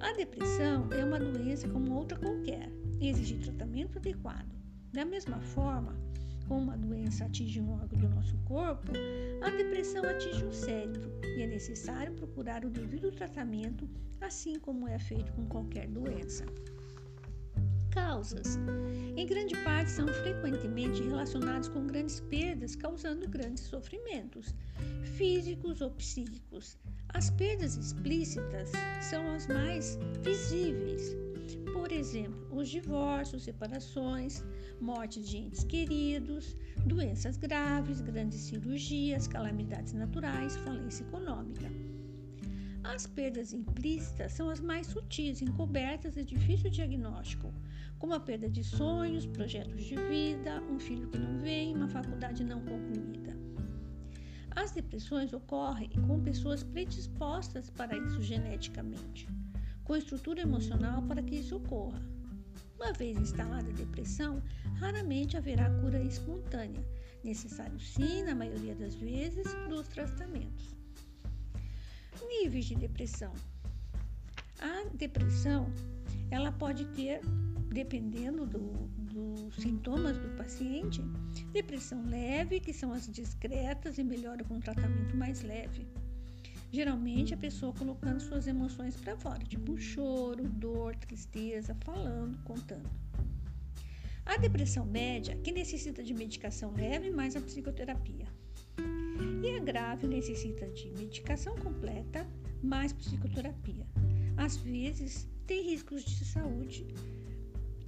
[0.00, 2.68] A depressão é uma doença como outra qualquer
[3.00, 4.52] e exige tratamento adequado.
[4.92, 5.96] Da mesma forma,
[6.52, 8.92] como uma doença atinge um órgão do nosso corpo,
[9.40, 13.88] a depressão atinge o cérebro e é necessário procurar o devido tratamento,
[14.20, 16.44] assim como é feito com qualquer doença.
[17.90, 18.58] Causas.
[19.16, 24.54] Em grande parte, são frequentemente relacionados com grandes perdas, causando grandes sofrimentos,
[25.16, 26.76] físicos ou psíquicos.
[27.14, 31.16] As perdas explícitas são as mais visíveis.
[31.72, 34.44] Por exemplo, os divórcios, separações,
[34.80, 41.70] morte de entes queridos, doenças graves, grandes cirurgias, calamidades naturais, falência econômica.
[42.84, 47.52] As perdas implícitas são as mais sutis, encobertas e difícil diagnóstico,
[47.98, 52.42] como a perda de sonhos, projetos de vida, um filho que não vem, uma faculdade
[52.42, 53.38] não concluída.
[54.54, 59.28] As depressões ocorrem com pessoas predispostas para isso geneticamente,
[59.84, 62.00] com estrutura emocional para que isso ocorra.
[62.76, 64.42] Uma vez instalada a depressão,
[64.74, 66.84] raramente haverá cura espontânea,
[67.22, 70.74] necessário sim, na maioria das vezes, dos tratamentos.
[72.28, 73.32] Níveis de depressão.
[74.58, 75.72] A depressão,
[76.30, 77.20] ela pode ter,
[77.68, 81.02] dependendo do, dos sintomas do paciente,
[81.52, 85.86] depressão leve, que são as discretas e melhora com tratamento mais leve.
[86.72, 92.88] Geralmente a pessoa colocando suas emoções para fora, tipo choro, dor, tristeza, falando, contando.
[94.24, 98.26] A depressão média, que necessita de medicação leve mais a psicoterapia.
[99.44, 102.26] E a grave necessita de medicação completa
[102.62, 103.86] mais psicoterapia.
[104.38, 106.86] Às vezes tem riscos de saúde,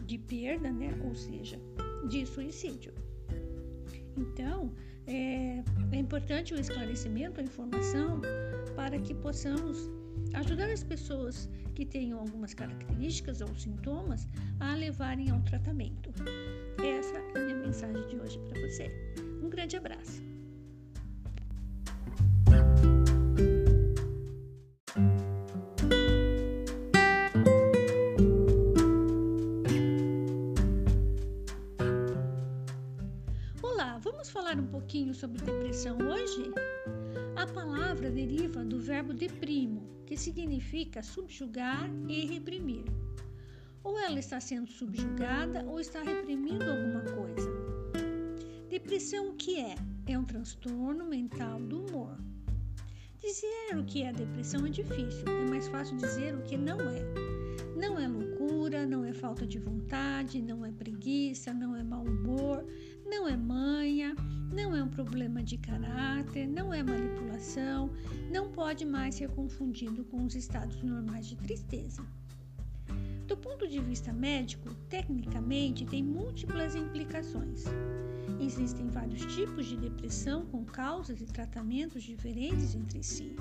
[0.05, 0.91] de perda, né?
[1.03, 1.59] ou seja,
[2.07, 2.93] de suicídio.
[4.15, 4.75] Então,
[5.07, 5.63] é,
[5.93, 8.21] é importante o esclarecimento, a informação,
[8.75, 9.91] para que possamos
[10.35, 14.29] ajudar as pessoas que tenham algumas características ou sintomas
[14.61, 16.11] a levarem ao tratamento.
[16.79, 18.91] Essa é a minha mensagem de hoje para você.
[19.43, 20.34] Um grande abraço.
[35.15, 36.51] Pouquinho sobre depressão hoje?
[37.37, 42.85] A palavra deriva do verbo deprimo, que significa subjugar e reprimir.
[43.83, 47.51] Ou ela está sendo subjugada ou está reprimindo alguma coisa.
[48.69, 49.75] Depressão o que é?
[50.07, 52.19] É um transtorno mental do humor.
[53.21, 57.03] Dizer o que é depressão é difícil, é mais fácil dizer o que não é.
[57.77, 62.65] Não é loucura, não é falta de vontade, não é preguiça, não é mau humor,
[63.07, 64.15] não é manha,
[64.53, 67.91] não é um problema de caráter, não é manipulação,
[68.31, 72.05] não pode mais ser confundido com os estados normais de tristeza.
[73.27, 77.65] Do ponto de vista médico, tecnicamente tem múltiplas implicações.
[78.41, 83.37] Existem vários tipos de depressão com causas e tratamentos diferentes entre si.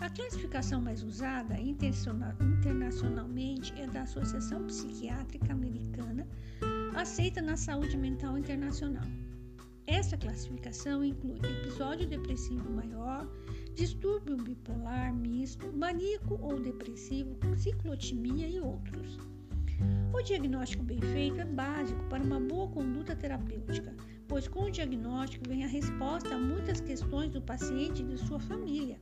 [0.00, 6.26] A classificação mais usada internacionalmente é da Associação Psiquiátrica Americana
[6.96, 9.04] aceita na saúde mental internacional.
[9.86, 13.28] Essa classificação inclui episódio depressivo maior,
[13.74, 19.18] distúrbio bipolar misto, maníaco ou depressivo, ciclotimia e outros.
[20.12, 23.94] O diagnóstico bem feito é básico para uma boa conduta terapêutica,
[24.26, 28.40] pois com o diagnóstico vem a resposta a muitas questões do paciente e de sua
[28.40, 28.98] família,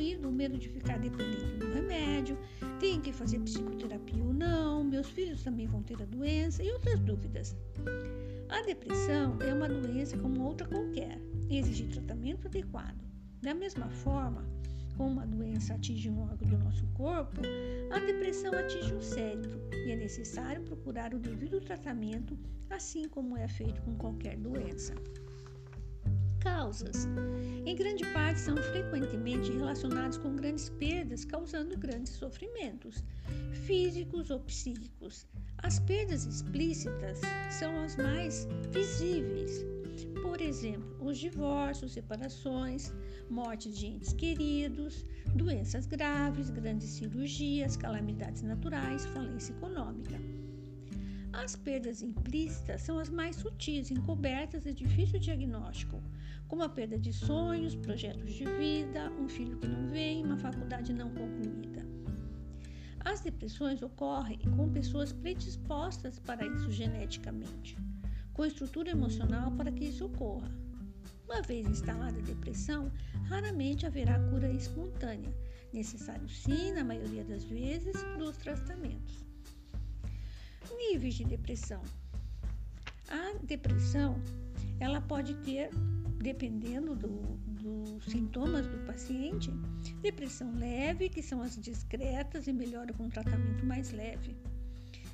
[0.00, 2.38] incluindo o medo de ficar dependente do remédio,
[2.78, 6.98] tem que fazer psicoterapia ou não, meus filhos também vão ter a doença e outras
[7.00, 7.54] dúvidas.
[8.48, 12.98] A depressão é uma doença como outra qualquer e exige tratamento adequado.
[13.42, 14.42] Da mesma forma,
[14.96, 17.42] como uma doença atinge um órgão do nosso corpo,
[17.90, 22.38] a depressão atinge o cérebro e é necessário procurar o devido tratamento,
[22.70, 24.94] assim como é feito com qualquer doença.
[26.40, 27.06] Causas:
[27.66, 33.04] em grande parte são frequentemente relacionados com grandes perdas, causando grandes sofrimentos,
[33.66, 35.26] físicos ou psíquicos.
[35.58, 39.64] As perdas explícitas são as mais visíveis.
[40.22, 42.92] Por exemplo, os divórcios, separações,
[43.28, 50.18] mortes de entes queridos, doenças graves, grandes cirurgias, calamidades naturais, falência econômica.
[51.32, 56.02] As perdas implícitas são as mais sutis, encobertas e difícil diagnóstico,
[56.48, 60.92] como a perda de sonhos, projetos de vida, um filho que não vem, uma faculdade
[60.92, 61.86] não concluída.
[63.04, 67.76] As depressões ocorrem com pessoas predispostas para isso geneticamente,
[68.32, 70.50] com estrutura emocional para que isso ocorra.
[71.24, 72.90] Uma vez instalada a depressão,
[73.28, 75.32] raramente haverá cura espontânea,
[75.72, 79.29] necessário sim, na maioria das vezes, dos tratamentos.
[80.76, 81.82] Níveis de depressão.
[83.08, 84.20] A depressão,
[84.78, 85.70] ela pode ter,
[86.18, 87.20] dependendo do,
[87.60, 89.50] dos sintomas do paciente,
[90.00, 94.36] depressão leve, que são as discretas e melhora com tratamento mais leve.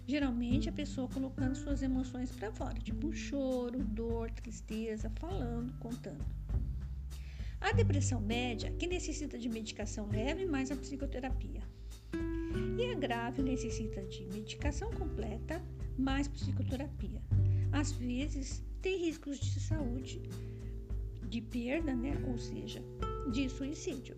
[0.07, 6.25] Geralmente a pessoa colocando suas emoções para fora, tipo choro, dor, tristeza, falando, contando.
[7.61, 11.63] A depressão média, que necessita de medicação leve mais a psicoterapia.
[12.79, 15.63] E a grave necessita de medicação completa
[15.99, 17.23] mais psicoterapia.
[17.73, 20.23] Às vezes tem riscos de saúde,
[21.29, 22.23] de perda, né?
[22.27, 22.83] ou seja,
[23.33, 24.17] de suicídio.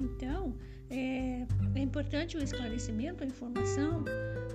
[0.00, 0.54] Então,
[0.90, 4.04] é, é importante o esclarecimento, a informação,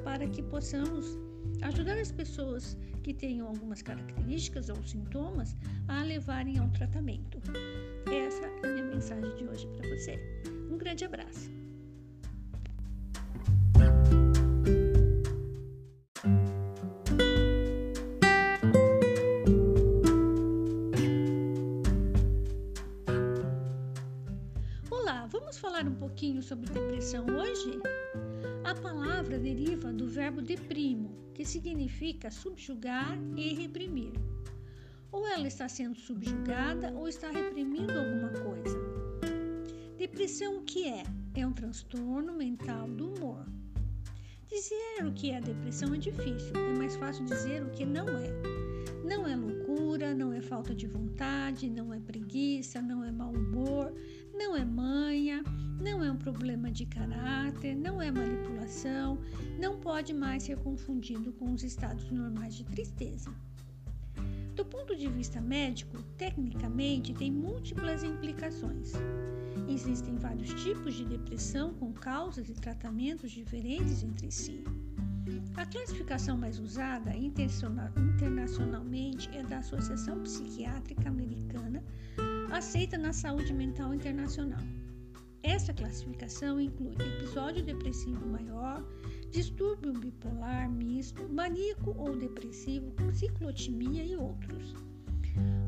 [0.03, 1.17] para que possamos
[1.61, 5.55] ajudar as pessoas que tenham algumas características ou sintomas
[5.87, 7.39] a levarem ao tratamento.
[8.05, 10.19] Essa é a minha mensagem de hoje para você.
[10.71, 11.60] Um grande abraço.
[26.51, 27.79] Sobre depressão hoje?
[28.65, 34.11] A palavra deriva do verbo deprimo, que significa subjugar e reprimir.
[35.13, 38.77] Ou ela está sendo subjugada ou está reprimindo alguma coisa.
[39.97, 41.03] Depressão o que é?
[41.35, 43.45] É um transtorno mental do humor.
[44.49, 48.29] Dizer o que é depressão é difícil, é mais fácil dizer o que não é.
[49.05, 53.93] Não é loucura, não é falta de vontade, não é preguiça, não é mau humor,
[54.41, 55.43] não é manha,
[55.79, 59.19] não é um problema de caráter, não é manipulação,
[59.59, 63.31] não pode mais ser confundido com os estados normais de tristeza.
[64.55, 68.93] Do ponto de vista médico, tecnicamente tem múltiplas implicações.
[69.69, 74.63] Existem vários tipos de depressão com causas e tratamentos diferentes entre si.
[75.55, 81.83] A classificação mais usada internacionalmente é da Associação Psiquiátrica Americana,
[82.51, 84.59] aceita na saúde mental internacional.
[85.41, 88.85] Essa classificação inclui episódio depressivo maior,
[89.31, 94.75] distúrbio bipolar misto, maníaco ou depressivo, ciclotimia e outros.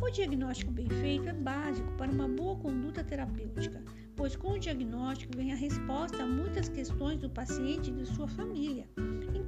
[0.02, 3.82] O diagnóstico bem feito é básico para uma boa conduta terapêutica,
[4.16, 8.28] pois com o diagnóstico vem a resposta a muitas questões do paciente e de sua
[8.28, 8.88] família,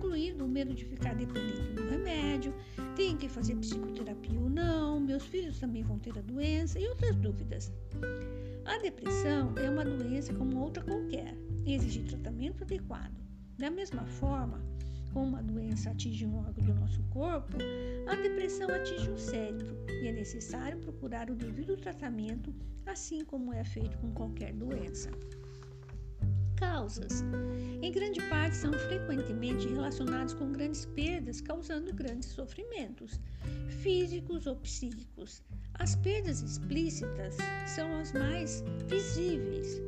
[0.06, 2.54] incluindo o medo de ficar dependente do remédio,
[2.96, 7.16] tem que fazer psicoterapia ou não, meus filhos também vão ter a doença e outras
[7.16, 7.72] dúvidas.
[8.66, 11.36] A depressão é uma doença como outra qualquer
[11.66, 13.20] exige tratamento adequado.
[13.58, 14.62] Da mesma forma,
[15.12, 17.58] como uma doença atinge um órgão do nosso corpo,
[18.08, 22.54] a depressão atinge o cérebro e é necessário procurar o devido tratamento,
[22.86, 25.10] assim como é feito com qualquer doença.
[26.76, 27.24] Causas:
[27.82, 33.18] em grande parte são frequentemente relacionadas com grandes perdas, causando grandes sofrimentos,
[33.82, 35.42] físicos ou psíquicos.
[35.76, 39.82] As perdas explícitas são as mais visíveis,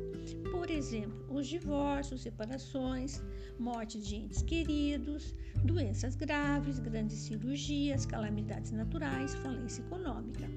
[0.50, 3.22] por exemplo, os divórcios, separações,
[3.58, 10.48] mortes de entes queridos, doenças graves, grandes cirurgias, calamidades naturais, falência econômica.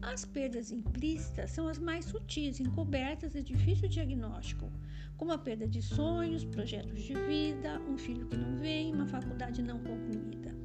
[0.00, 4.72] As perdas implícitas são as mais sutis, encobertas e difícil diagnóstico,
[5.18, 9.62] como a perda de sonhos, projetos de vida, um filho que não vem, uma faculdade
[9.62, 10.56] não concluída.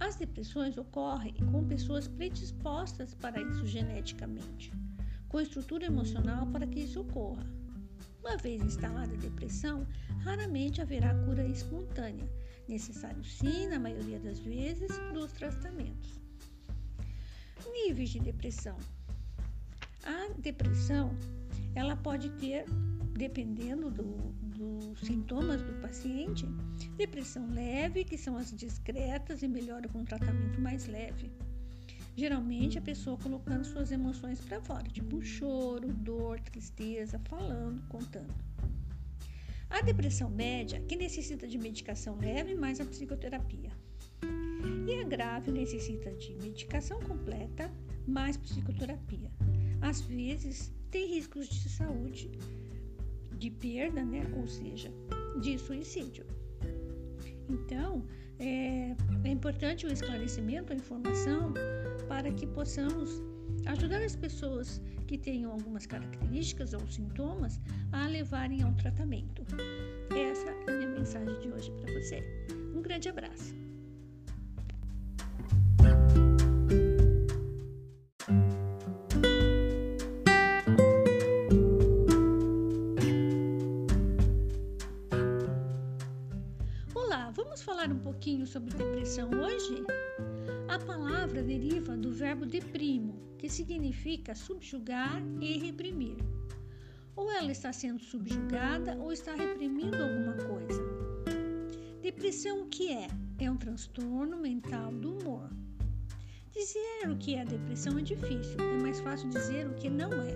[0.00, 4.72] As depressões ocorrem com pessoas predispostas para isso geneticamente
[5.34, 7.44] com estrutura emocional para que isso ocorra.
[8.20, 9.84] Uma vez instalada a depressão,
[10.20, 12.30] raramente haverá cura espontânea.
[12.68, 16.20] Necessário sim, na maioria das vezes, dos tratamentos.
[17.68, 18.78] Níveis de depressão.
[20.04, 21.10] A depressão,
[21.74, 22.64] ela pode ter,
[23.14, 24.04] dependendo do,
[24.42, 26.46] dos sintomas do paciente,
[26.96, 31.30] depressão leve, que são as discretas e melhora com tratamento mais leve
[32.16, 38.32] Geralmente a pessoa colocando suas emoções para fora, tipo choro, dor, tristeza, falando, contando.
[39.68, 43.70] A depressão média, que necessita de medicação leve mais a psicoterapia.
[44.86, 47.68] E a grave necessita de medicação completa
[48.06, 49.32] mais psicoterapia.
[49.80, 52.30] Às vezes tem riscos de saúde,
[53.44, 54.26] de perda, né?
[54.38, 54.90] ou seja,
[55.38, 56.24] de suicídio.
[57.50, 58.02] Então,
[58.38, 61.52] é, é importante o esclarecimento, a informação,
[62.08, 63.22] para que possamos
[63.66, 67.60] ajudar as pessoas que tenham algumas características ou sintomas
[67.92, 69.42] a levarem ao tratamento.
[70.10, 72.22] Essa é a minha mensagem de hoje para você.
[72.74, 73.63] Um grande abraço.
[87.84, 89.84] Falar um pouquinho sobre depressão hoje?
[90.68, 96.16] A palavra deriva do verbo deprimo, que significa subjugar e reprimir.
[97.14, 100.82] Ou ela está sendo subjugada ou está reprimindo alguma coisa.
[102.00, 103.06] Depressão o que é?
[103.38, 105.50] É um transtorno mental do humor.
[106.52, 110.34] Dizer o que é depressão é difícil, é mais fácil dizer o que não é.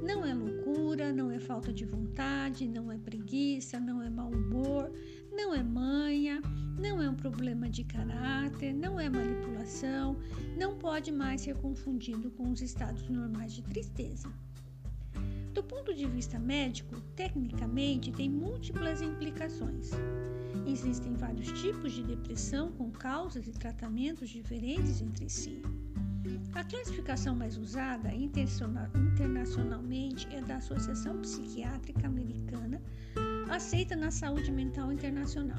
[0.00, 4.92] Não é loucura, não é falta de vontade, não é preguiça, não é mau humor,
[5.32, 6.40] não é manha,
[6.78, 10.16] não é um problema de caráter, não é manipulação,
[10.56, 14.30] não pode mais ser confundido com os estados normais de tristeza.
[15.52, 19.90] Do ponto de vista médico, tecnicamente tem múltiplas implicações.
[20.66, 25.60] Existem vários tipos de depressão com causas e tratamentos diferentes entre si.
[26.54, 32.80] A classificação mais usada internacionalmente é da Associação Psiquiátrica Americana,
[33.50, 35.58] aceita na saúde mental internacional.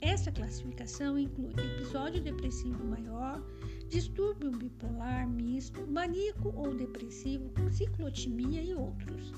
[0.00, 3.42] Essa classificação inclui episódio depressivo maior,
[3.88, 9.32] distúrbio bipolar misto, maníaco ou depressivo, ciclotimia e outros.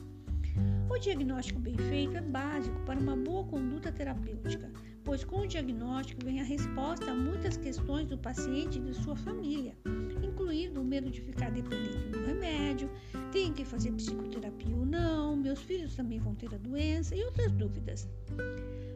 [0.88, 4.70] O diagnóstico bem feito é básico para uma boa conduta terapêutica,
[5.04, 9.16] pois com o diagnóstico vem a resposta a muitas questões do paciente e de sua
[9.16, 9.76] família,
[10.22, 12.90] incluindo o medo de ficar dependente do remédio,
[13.32, 17.52] tem que fazer psicoterapia ou não, meus filhos também vão ter a doença e outras
[17.52, 18.08] dúvidas.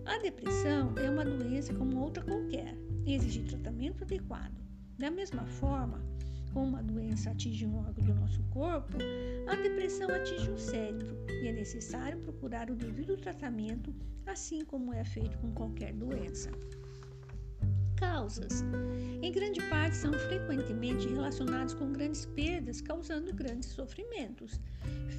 [0.05, 2.77] A depressão é uma doença como outra qualquer,
[3.07, 4.53] exige tratamento adequado.
[4.99, 6.01] Da mesma forma,
[6.55, 8.97] como uma doença atinge um órgão do nosso corpo,
[9.49, 13.93] a depressão atinge o cérebro e é necessário procurar o devido tratamento,
[14.25, 16.51] assim como é feito com qualquer doença.
[17.97, 18.63] Causas:
[19.21, 24.61] em grande parte são frequentemente relacionadas com grandes perdas, causando grandes sofrimentos,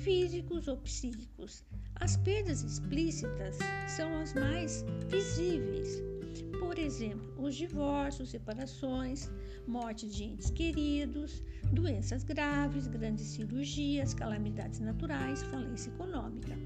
[0.03, 1.65] físicos ou psíquicos.
[1.95, 3.57] As perdas explícitas
[3.87, 6.01] são as mais visíveis,
[6.43, 9.31] por exemplo, os divórcios, separações,
[9.67, 16.57] mortes de entes queridos, doenças graves, grandes cirurgias, calamidades naturais, falência econômica.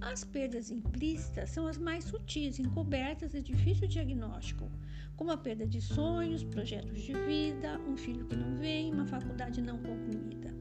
[0.00, 4.70] As perdas implícitas são as mais sutis, encobertas e difícil diagnóstico,
[5.16, 9.60] como a perda de sonhos, projetos de vida, um filho que não vem, uma faculdade
[9.60, 10.54] não concluída.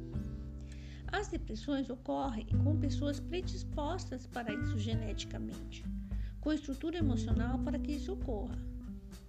[1.12, 5.84] As depressões ocorrem com pessoas predispostas para isso geneticamente
[6.46, 8.56] com estrutura emocional para que isso ocorra.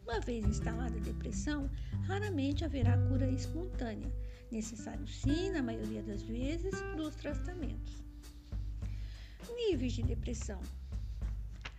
[0.02, 1.70] Uma vez instalada a depressão,
[2.02, 4.12] raramente haverá cura espontânea,
[4.52, 8.04] necessário sim, na maioria das vezes, dos tratamentos.
[9.56, 10.60] Níveis de depressão.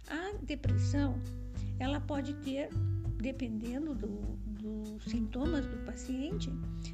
[0.09, 1.21] A depressão,
[1.77, 2.69] ela pode ter,
[3.21, 4.07] dependendo do,
[4.59, 6.49] dos sintomas do paciente,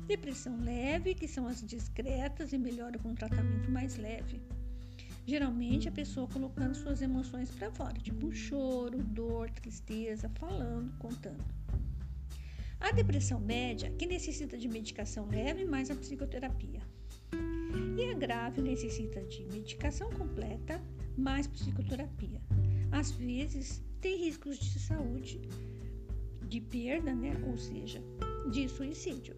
[0.06, 4.42] depressão leve, que são as discretas e melhora com tratamento mais leve
[5.26, 11.44] Geralmente a pessoa colocando suas emoções para fora, tipo choro, dor, tristeza, falando, contando.
[12.80, 16.82] A depressão média, que necessita de medicação leve mais a psicoterapia.
[17.98, 20.84] E a grave necessita de medicação completa
[21.18, 22.42] mais psicoterapia.
[22.92, 25.40] Às vezes tem riscos de saúde,
[26.50, 27.42] de perda, né?
[27.48, 28.04] ou seja,
[28.52, 29.36] de suicídio.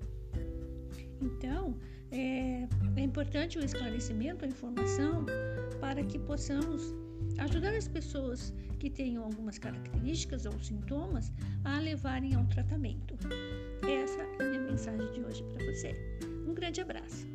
[1.21, 1.77] Então,
[2.15, 5.25] é, é importante o esclarecimento, a informação,
[5.79, 6.93] para que possamos
[7.39, 11.31] ajudar as pessoas que tenham algumas características ou sintomas
[11.63, 13.15] a levarem ao tratamento.
[13.83, 15.93] Essa é a minha mensagem de hoje para você.
[16.47, 17.34] Um grande abraço.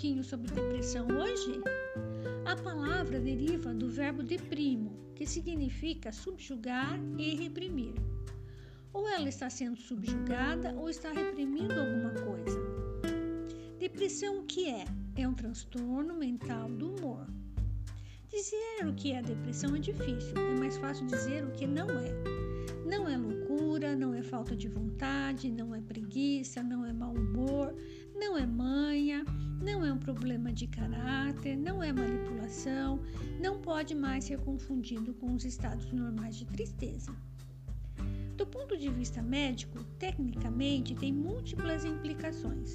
[0.00, 1.60] Pouquinho sobre depressão hoje?
[2.46, 7.92] A palavra deriva do verbo deprimo, que significa subjugar e reprimir.
[8.94, 12.58] Ou ela está sendo subjugada ou está reprimindo alguma coisa.
[13.78, 14.86] Depressão o que é?
[15.16, 17.26] É um transtorno mental do humor.
[18.30, 22.40] Dizer o que é depressão é difícil, é mais fácil dizer o que não é.
[22.86, 27.74] Não é loucura, não é falta de vontade, não é preguiça, não é mau humor,
[28.20, 29.24] não é manha,
[29.62, 33.00] não é um problema de caráter, não é manipulação,
[33.40, 37.10] não pode mais ser confundido com os estados normais de tristeza.
[38.36, 42.74] Do ponto de vista médico, tecnicamente tem múltiplas implicações.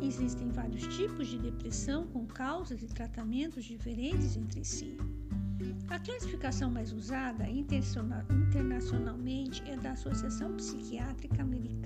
[0.00, 4.96] Existem vários tipos de depressão com causas e tratamentos diferentes entre si.
[5.88, 11.81] A classificação mais usada internacionalmente é da Associação Psiquiátrica Americana,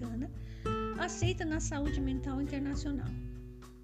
[0.98, 3.08] aceita na saúde mental internacional.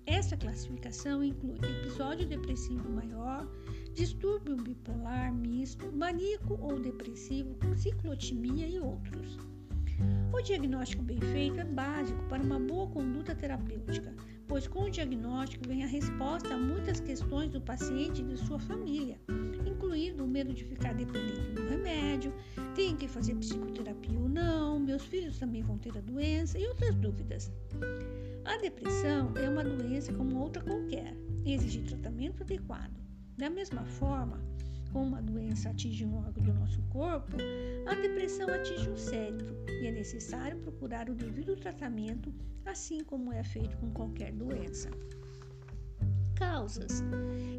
[0.07, 3.47] Essa classificação inclui episódio depressivo maior,
[3.95, 9.39] distúrbio bipolar misto, maníaco ou depressivo, ciclotimia e outros.
[10.33, 14.13] O diagnóstico bem feito é básico para uma boa conduta terapêutica,
[14.49, 18.59] pois com o diagnóstico vem a resposta a muitas questões do paciente e de sua
[18.59, 19.21] família,
[19.93, 22.33] incluindo o medo de ficar dependente do remédio,
[22.75, 26.95] tem que fazer psicoterapia ou não, meus filhos também vão ter a doença e outras
[26.95, 27.53] dúvidas.
[28.47, 31.15] A depressão é uma doença como outra qualquer,
[31.45, 32.99] exige tratamento adequado.
[33.37, 34.43] Da mesma forma,
[34.91, 37.37] como uma doença atinge um órgão do nosso corpo,
[37.87, 42.33] a depressão atinge o cérebro e é necessário procurar o devido tratamento,
[42.65, 44.89] assim como é feito com qualquer doença.
[46.35, 47.03] Causas: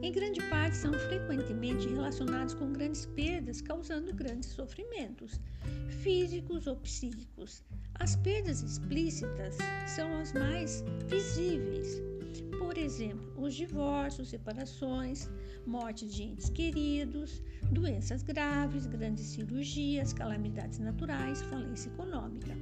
[0.01, 5.39] em grande parte são frequentemente relacionadas com grandes perdas, causando grandes sofrimentos,
[6.01, 7.63] físicos ou psíquicos.
[7.95, 9.57] As perdas explícitas
[9.87, 12.01] são as mais visíveis.
[12.59, 15.29] Por exemplo, os divórcios, separações,
[15.65, 22.57] mortes de entes queridos, doenças graves, grandes cirurgias, calamidades naturais, falência econômica.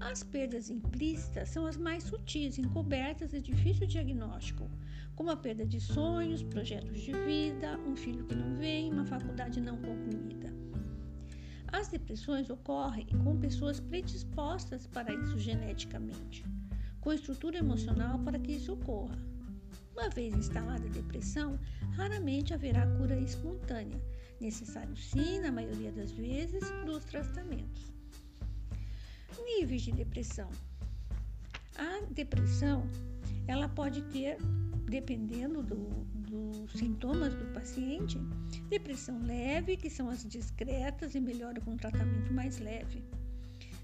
[0.00, 4.68] As perdas implícitas são as mais sutis, encobertas e difícil diagnóstico,
[5.16, 9.60] como a perda de sonhos, projetos de vida, um filho que não vem, uma faculdade
[9.60, 10.52] não concluída.
[11.68, 16.44] As depressões ocorrem com pessoas predispostas para isso geneticamente,
[17.00, 19.18] com estrutura emocional para que isso ocorra.
[19.92, 21.58] Uma vez instalada a depressão,
[21.92, 24.00] raramente haverá cura espontânea,
[24.40, 27.92] necessário sim, na maioria das vezes, dos tratamentos.
[29.44, 30.50] Níveis de depressão.
[31.76, 32.88] A depressão,
[33.46, 34.38] ela pode ter,
[34.84, 38.18] dependendo do, dos sintomas do paciente,
[38.68, 43.02] depressão leve, que são as discretas e melhora com tratamento mais leve.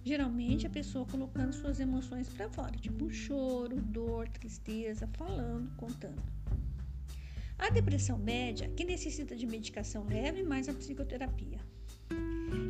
[0.04, 6.22] Geralmente a pessoa colocando suas emoções para fora, tipo choro, dor, tristeza, falando, contando.
[7.58, 11.58] A depressão média, que necessita de medicação leve mais a psicoterapia.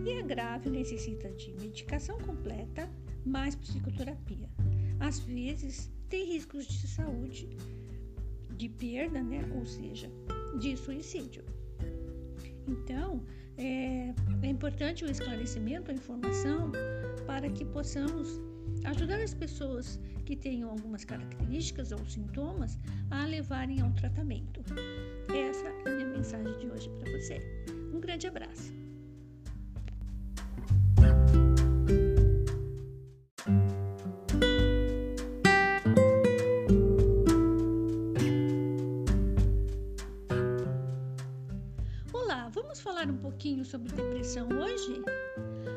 [0.04, 2.90] E a grave necessita de medicação completa
[3.24, 4.48] mais psicoterapia.
[4.98, 7.48] Às vezes tem riscos de saúde,
[8.60, 9.40] de perda, né?
[9.54, 10.10] ou seja,
[10.58, 11.42] de suicídio.
[12.68, 13.24] Então,
[13.56, 16.70] é, é importante o esclarecimento, a informação,
[17.26, 18.38] para que possamos
[18.84, 22.78] ajudar as pessoas que tenham algumas características ou sintomas
[23.10, 24.60] a levarem ao tratamento.
[25.34, 27.40] Essa é a minha mensagem de hoje para você.
[27.94, 28.79] Um grande abraço.
[43.70, 45.00] Sobre depressão hoje?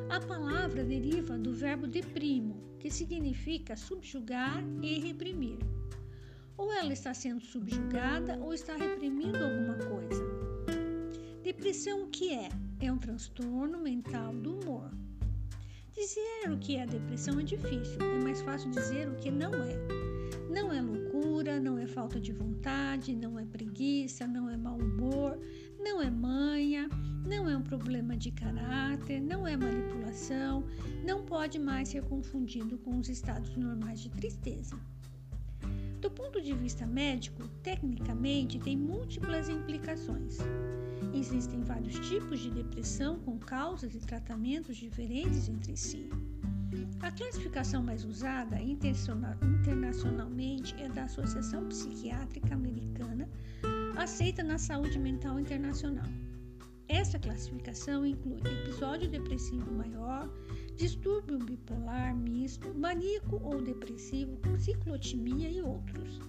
[0.09, 5.59] A palavra deriva do verbo deprimo, que significa subjugar e reprimir.
[6.57, 10.23] Ou ela está sendo subjugada ou está reprimindo alguma coisa.
[11.43, 12.49] Depressão o que é?
[12.79, 14.89] É um transtorno mental do humor.
[15.91, 19.77] Dizer o que é depressão é difícil, é mais fácil dizer o que não é.
[20.49, 25.39] Não é loucura, não é falta de vontade, não é preguiça, não é mau humor,
[25.79, 26.89] não é manha,
[27.25, 30.65] não é um problema de caráter, não é manipulação,
[31.05, 34.75] não pode mais ser confundido com os estados normais de tristeza.
[36.01, 40.37] Do ponto de vista médico, tecnicamente tem múltiplas implicações.
[41.13, 46.09] Existem vários tipos de depressão com causas e tratamentos diferentes entre si.
[46.99, 53.29] A classificação mais usada internacionalmente é da Associação Psiquiátrica Americana,
[53.95, 56.09] aceita na saúde mental internacional.
[56.87, 60.29] Essa classificação inclui episódio depressivo maior,
[60.75, 66.19] distúrbio bipolar misto, maníaco ou depressivo, ciclotimia e outros.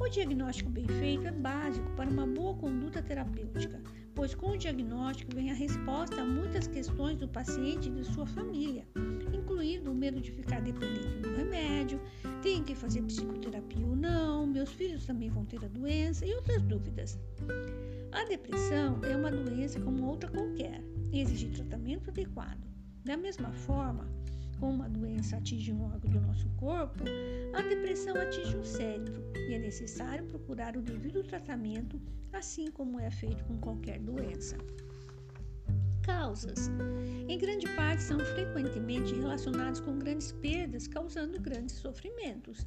[0.00, 3.82] O diagnóstico bem feito é básico para uma boa conduta terapêutica,
[4.14, 8.26] pois com o diagnóstico vem a resposta a muitas questões do paciente e de sua
[8.26, 8.86] família,
[9.48, 11.98] incluindo o medo de ficar dependente do remédio,
[12.42, 16.62] tem que fazer psicoterapia ou não, meus filhos também vão ter a doença e outras
[16.62, 17.18] dúvidas.
[18.12, 20.82] A depressão é uma doença como outra qualquer
[21.12, 22.62] e exige tratamento adequado.
[23.06, 24.06] Da mesma forma,
[24.60, 27.04] como uma doença atinge um órgão do nosso corpo,
[27.54, 31.98] a depressão atinge o cérebro e é necessário procurar o devido tratamento,
[32.34, 34.58] assim como é feito com qualquer doença.
[36.08, 36.70] Causas:
[37.28, 42.66] em grande parte são frequentemente relacionadas com grandes perdas, causando grandes sofrimentos,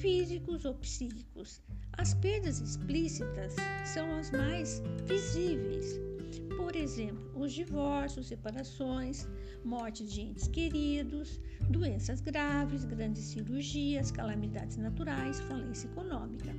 [0.00, 1.62] físicos ou psíquicos.
[1.92, 3.54] As perdas explícitas
[3.84, 6.00] são as mais visíveis,
[6.56, 9.28] por exemplo, os divórcios, separações,
[9.62, 16.54] morte de entes queridos, doenças graves, grandes cirurgias, calamidades naturais, falência econômica.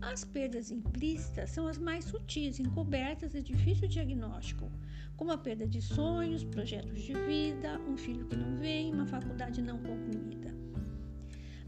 [0.00, 4.70] As perdas implícitas são as mais sutis, encobertas e difícil diagnóstico,
[5.16, 9.62] como a perda de sonhos, projetos de vida, um filho que não vem, uma faculdade
[9.62, 10.54] não concluída.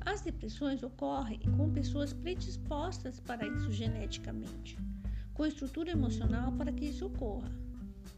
[0.05, 4.76] As depressões ocorrem com pessoas predispostas para isso geneticamente
[5.36, 7.51] com estrutura emocional para que isso ocorra.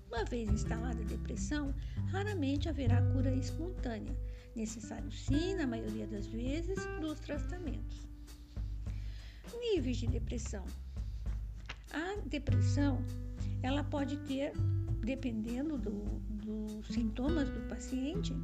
[0.07, 1.75] Uma vez instalada a depressão,
[2.07, 4.17] raramente haverá cura espontânea,
[4.55, 8.09] necessário sim, na maioria das vezes, dos tratamentos.
[9.61, 10.65] Níveis de depressão.
[11.93, 13.05] A depressão,
[13.63, 14.53] ela pode ter,
[15.13, 15.93] dependendo do,
[16.45, 18.35] dos sintomas do paciente,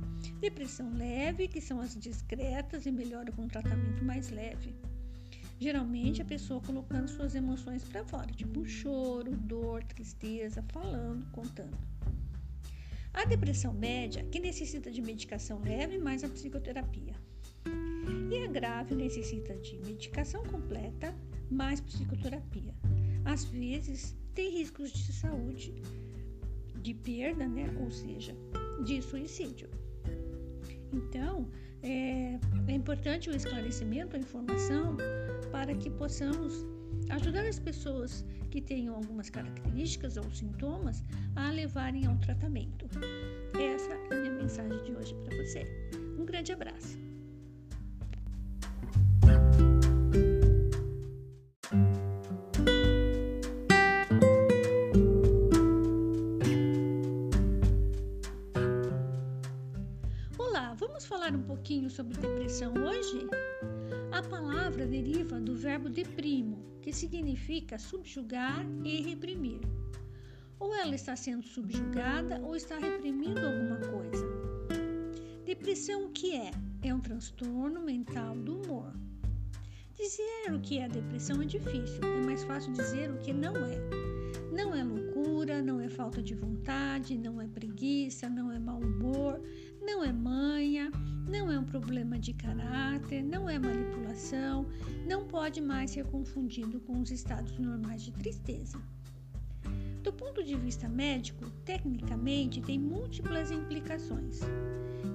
[0.41, 4.75] depressão leve, que são as discretas e melhora com um tratamento mais leve
[5.59, 11.79] Geralmente a pessoa colocando suas emoções para fora, tipo choro, dor, tristeza, falando, contando.
[13.13, 17.15] A depressão média, que necessita de medicação leve mais a psicoterapia.
[18.31, 21.15] E a grave necessita de medicação completa
[21.51, 22.75] mais psicoterapia.
[23.25, 25.73] Às vezes tem riscos de saúde,
[26.85, 27.75] de perda, né?
[27.81, 28.37] ou seja,
[28.85, 29.69] de suicídio.
[30.93, 31.49] Então,
[31.83, 34.97] é, é importante o esclarecimento, a informação,
[35.51, 36.67] para que possamos
[37.09, 41.03] ajudar as pessoas que tenham algumas características ou sintomas
[41.35, 42.87] a levarem ao tratamento.
[43.59, 45.65] Essa é a minha mensagem de hoje para você.
[46.19, 46.99] Um grande abraço.
[61.25, 63.27] Falar um pouquinho sobre depressão hoje?
[64.13, 69.61] A palavra deriva do verbo deprimo, que significa subjugar e reprimir.
[70.61, 74.27] Ou ela está sendo subjugada ou está reprimindo alguma coisa.
[75.47, 76.51] Depressão o que é?
[76.83, 78.93] É um transtorno mental do humor.
[79.95, 83.79] Dizer o que é depressão é difícil, é mais fácil dizer o que não é.
[84.53, 89.41] Não é loucura, não é falta de vontade, não é preguiça, não é mau humor,
[89.85, 90.91] não é manha,
[91.29, 94.67] não é um problema de caráter, não é manipulação,
[95.07, 98.81] não pode mais ser confundido com os estados normais de tristeza.
[100.03, 104.41] Do ponto de vista médico, tecnicamente tem múltiplas implicações.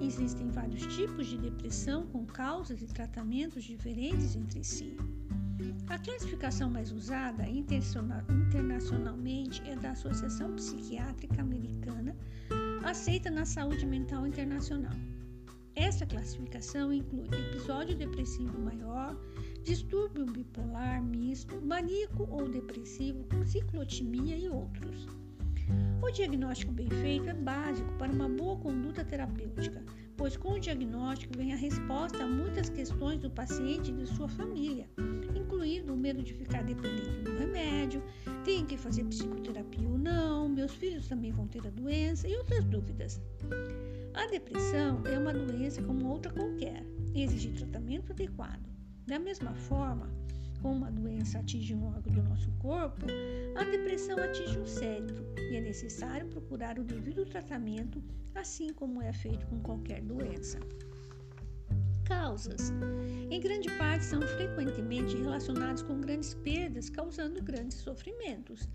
[0.01, 4.97] Existem vários tipos de depressão com causas e tratamentos diferentes entre si.
[5.87, 12.15] A classificação mais usada internacionalmente é da Associação Psiquiátrica Americana,
[12.83, 14.93] aceita na saúde mental internacional.
[15.75, 19.15] Essa classificação inclui episódio depressivo maior,
[19.63, 25.07] distúrbio bipolar misto, maníaco ou depressivo, ciclotimia e outros.
[26.01, 29.83] O diagnóstico bem feito é básico para uma boa conduta terapêutica,
[30.19, 34.27] pois com o diagnóstico vem a resposta a muitas questões do paciente e de sua
[34.27, 34.85] família,
[35.33, 38.03] incluindo o medo de ficar dependente do remédio,
[38.43, 42.65] tem que fazer psicoterapia ou não, meus filhos também vão ter a doença e outras
[42.65, 43.21] dúvidas.
[44.13, 46.83] A depressão é uma doença como outra qualquer
[47.15, 48.67] exige tratamento adequado.
[49.07, 50.11] Da mesma forma,
[50.61, 53.05] como uma doença atinge um órgão do nosso corpo,
[53.55, 58.03] a depressão atinge o cérebro e é necessário procurar o devido tratamento,
[58.35, 60.59] assim como é feito com qualquer doença.
[62.05, 62.71] Causas:
[63.29, 68.67] em grande parte são frequentemente relacionadas com grandes perdas, causando grandes sofrimentos,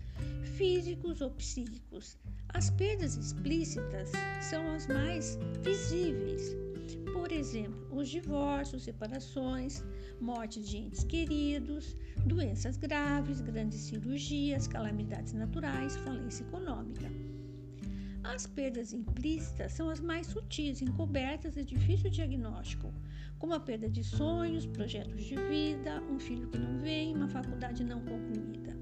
[0.55, 2.17] físicos ou psíquicos.
[2.53, 4.11] As perdas explícitas
[4.41, 6.55] são as mais visíveis.
[7.13, 9.83] Por exemplo, os divórcios, separações,
[10.19, 17.09] morte de entes queridos, doenças graves, grandes cirurgias, calamidades naturais, falência econômica.
[18.23, 22.91] As perdas implícitas são as mais sutis, encobertas e difícil diagnóstico,
[23.37, 27.83] como a perda de sonhos, projetos de vida, um filho que não vem, uma faculdade
[27.83, 28.75] não concluída.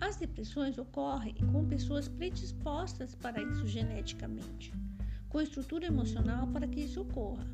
[0.00, 4.72] As depressões ocorrem com pessoas predispostas para isso geneticamente,
[5.30, 7.46] com estrutura emocional para que isso ocorra.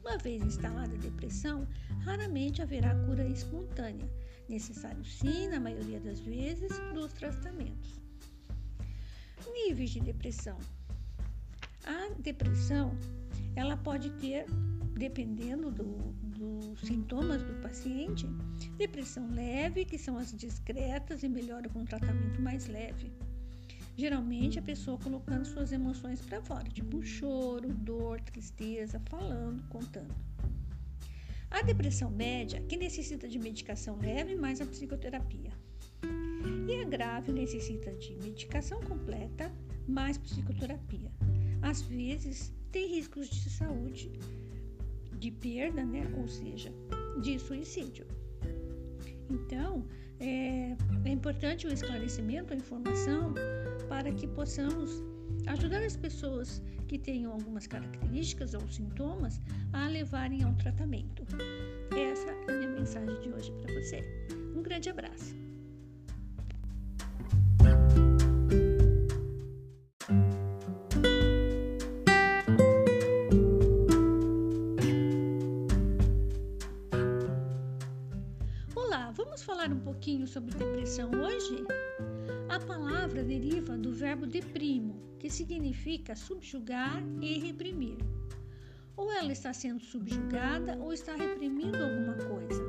[0.00, 1.66] Uma vez instalada a depressão,
[2.04, 4.08] raramente haverá cura espontânea.
[4.48, 8.00] Necessário sim, na maioria das vezes, dos tratamentos.
[9.52, 10.56] Níveis de depressão.
[11.84, 12.96] A depressão,
[13.54, 14.46] ela pode ter,
[14.94, 15.84] dependendo do,
[16.38, 18.26] dos sintomas do paciente,
[18.76, 23.12] depressão leve, que são as discretas e melhora com um tratamento mais leve.
[23.96, 30.14] Geralmente a pessoa colocando suas emoções para fora, tipo choro, dor, tristeza, falando, contando.
[31.50, 35.52] A depressão média, que necessita de medicação leve mais a psicoterapia.
[36.68, 39.52] E a grave necessita de medicação completa
[39.88, 41.10] mais psicoterapia.
[41.60, 44.12] Às vezes tem riscos de saúde,
[45.18, 46.02] de perda, né?
[46.16, 46.72] ou seja,
[47.20, 48.06] de suicídio.
[49.28, 49.84] Então,
[50.20, 53.34] é, é importante o esclarecimento, a informação,
[53.88, 55.02] para que possamos
[55.46, 59.40] ajudar as pessoas que tenham algumas características ou sintomas
[59.72, 61.22] a levarem ao tratamento.
[61.96, 64.04] Essa é a minha mensagem de hoje para você.
[64.54, 65.49] Um grande abraço.
[80.30, 81.64] Sobre depressão hoje?
[82.48, 87.98] A palavra deriva do verbo deprimo, que significa subjugar e reprimir.
[88.96, 92.62] Ou ela está sendo subjugada ou está reprimindo alguma coisa.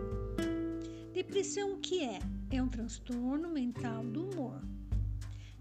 [1.13, 2.17] Depressão o que é?
[2.49, 4.59] É um transtorno mental do humor.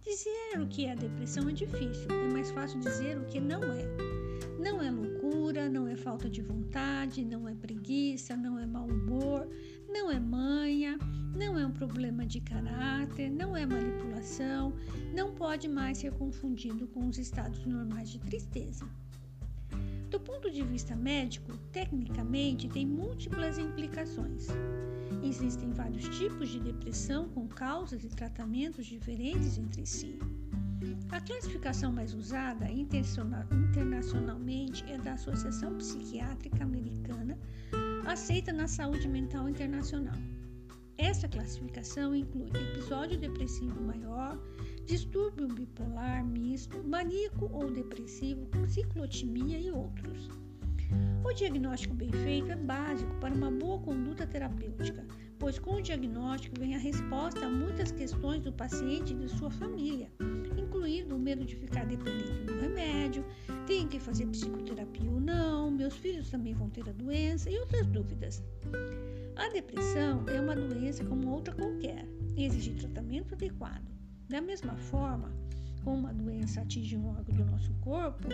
[0.03, 3.85] Dizer o que é depressão é difícil, é mais fácil dizer o que não é.
[4.59, 9.47] Não é loucura, não é falta de vontade, não é preguiça, não é mau humor,
[9.91, 10.99] não é manha,
[11.37, 14.73] não é um problema de caráter, não é manipulação,
[15.15, 18.89] não pode mais ser confundido com os estados normais de tristeza.
[20.11, 24.49] Do ponto de vista médico, tecnicamente tem múltiplas implicações.
[25.23, 30.19] Existem vários tipos de depressão com causas e tratamentos diferentes entre si.
[31.11, 37.39] A classificação mais usada internacionalmente é da Associação Psiquiátrica Americana,
[38.07, 40.17] aceita na saúde mental internacional.
[40.97, 44.39] Essa classificação inclui episódio depressivo maior,
[44.85, 50.29] distúrbio bipolar misto, maníaco ou depressivo, ciclotimia e outros.
[51.25, 55.07] O diagnóstico bem feito é básico para uma boa conduta terapêutica,
[55.39, 59.51] pois com o diagnóstico vem a resposta a muitas questões do paciente e de sua
[59.51, 60.11] família,
[60.81, 63.23] incluindo o medo de ficar dependente do remédio,
[63.67, 67.87] tem que fazer psicoterapia ou não, meus filhos também vão ter a doença e outras
[67.87, 68.43] dúvidas.
[69.37, 73.91] A depressão é uma doença como outra qualquer e exige tratamento adequado.
[74.31, 75.31] Da mesma forma,
[75.85, 78.29] como uma doença atinge um órgão do nosso corpo,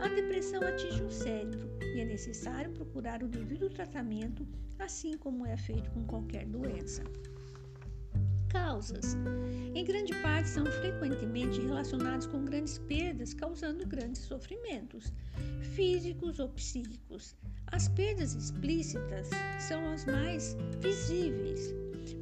[0.00, 4.44] a depressão atinge o cérebro e é necessário procurar o devido tratamento,
[4.80, 7.04] assim como é feito com qualquer doença.
[8.52, 9.16] Causas:
[9.74, 15.10] em grande parte são frequentemente relacionadas com grandes perdas, causando grandes sofrimentos,
[15.74, 17.34] físicos ou psíquicos.
[17.68, 21.74] As perdas explícitas são as mais visíveis,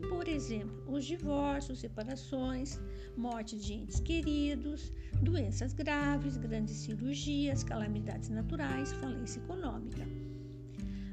[0.09, 2.78] por exemplo, os divórcios, separações,
[3.16, 10.07] morte de entes queridos, doenças graves, grandes cirurgias, calamidades naturais, falência econômica.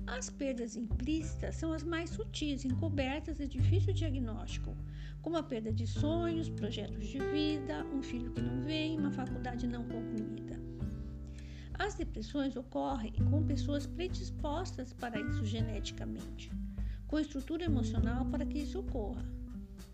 [0.05, 4.75] As perdas implícitas são as mais sutis, encobertas e difícil diagnóstico,
[5.27, 9.67] como a perda de sonhos, projetos de vida, um filho que não vem, uma faculdade
[9.67, 10.57] não concluída.
[11.73, 16.49] As depressões ocorrem com pessoas predispostas para isso geneticamente,
[17.07, 19.25] com estrutura emocional para que isso ocorra.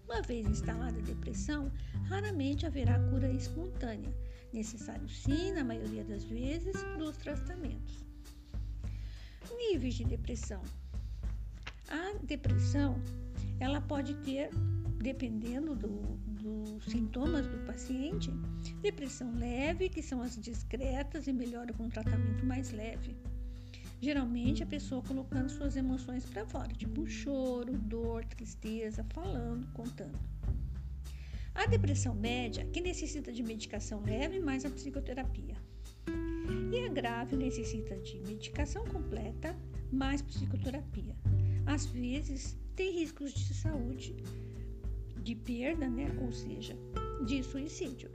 [0.05, 1.71] Uma vez instalada a depressão,
[2.03, 4.13] raramente haverá cura espontânea.
[4.53, 8.05] Necessário sim, na maioria das vezes, dos tratamentos.
[9.57, 10.61] Níveis de depressão.
[11.89, 13.01] A depressão,
[13.59, 14.51] ela pode ter,
[15.03, 15.89] dependendo do,
[16.41, 18.31] dos sintomas do paciente,
[18.81, 23.13] depressão leve, que são as discretas e melhora com tratamento mais leve.
[23.99, 30.17] Geralmente a pessoa colocando suas emoções para fora, tipo choro, dor, tristeza, falando, contando.
[31.53, 35.55] A depressão média, que necessita de medicação leve mais a psicoterapia.
[36.71, 39.55] E a grave necessita de medicação completa
[39.91, 41.15] mais psicoterapia.
[41.65, 44.15] Às vezes tem riscos de saúde
[45.23, 46.15] de perda, né?
[46.21, 46.75] ou seja,
[47.25, 48.09] de suicídio.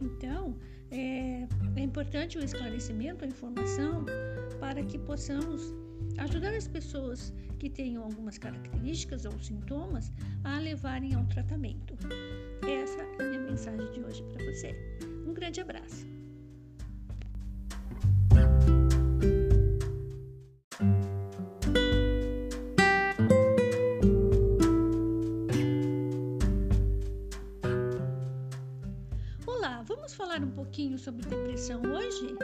[0.00, 0.56] Então,
[0.90, 4.04] é, é importante o esclarecimento, a informação,
[4.58, 5.74] para que possamos
[6.18, 10.12] ajudar as pessoas que tenham algumas características ou sintomas
[10.44, 11.94] a levarem ao tratamento.
[12.66, 14.74] Essa é a minha mensagem de hoje para você.
[15.26, 16.19] Um grande abraço.
[31.00, 32.36] Sobre depressão hoje?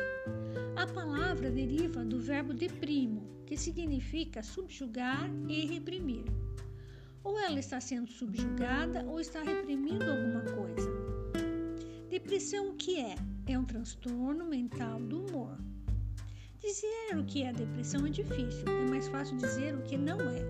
[0.76, 6.24] A palavra deriva do verbo deprimo, que significa subjugar e reprimir.
[7.22, 10.90] Ou ela está sendo subjugada ou está reprimindo alguma coisa.
[12.08, 13.14] Depressão o que é?
[13.46, 15.58] É um transtorno mental do humor.
[16.58, 20.42] Dizer o que é depressão é difícil, é mais fácil dizer o que não é.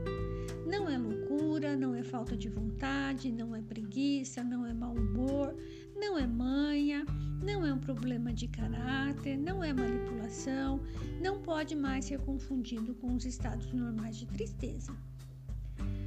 [0.65, 5.57] Não é loucura, não é falta de vontade, não é preguiça, não é mau humor,
[5.97, 7.05] não é manha,
[7.43, 10.81] não é um problema de caráter, não é manipulação,
[11.21, 14.93] não pode mais ser confundido com os estados normais de tristeza.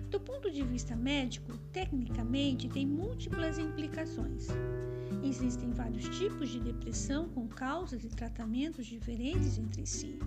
[0.10, 4.48] Do ponto de vista médico, tecnicamente tem múltiplas implicações.
[5.24, 10.20] Existem vários tipos de depressão com causas e tratamentos diferentes entre si.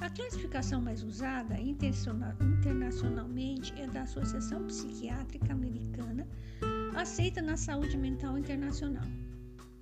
[0.00, 6.26] A classificação mais usada internacionalmente é da Associação Psiquiátrica Americana
[6.98, 9.06] aceita na saúde mental internacional.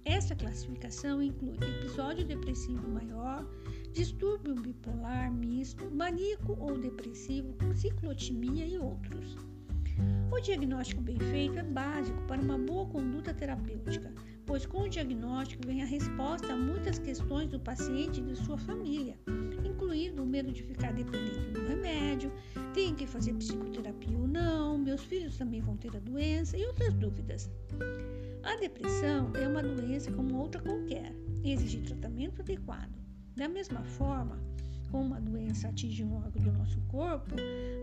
[0.05, 3.43] Essa classificação inclui episódio depressivo maior,
[3.93, 9.35] distúrbio bipolar misto, maníaco ou depressivo, ciclotimia e outros.
[10.31, 14.13] O diagnóstico bem feito é básico para uma boa conduta terapêutica,
[14.47, 18.57] pois com o diagnóstico vem a resposta a muitas questões do paciente e de sua
[18.57, 19.19] família,
[19.65, 22.33] incluindo o medo de ficar dependente do remédio,
[22.73, 26.95] tem que fazer psicoterapia ou não, meus filhos também vão ter a doença e outras
[26.95, 27.51] dúvidas.
[28.45, 32.95] A depressão é uma doença como outra qualquer e exige tratamento adequado.
[33.35, 34.41] Da mesma forma,
[34.97, 37.35] como uma doença atinge um órgão do nosso corpo,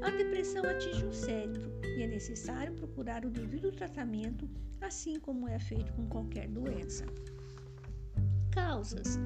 [0.01, 4.49] a depressão atinge o cérebro e é necessário procurar o devido tratamento,
[4.81, 7.05] assim como é feito com qualquer doença.
[8.49, 9.19] Causas.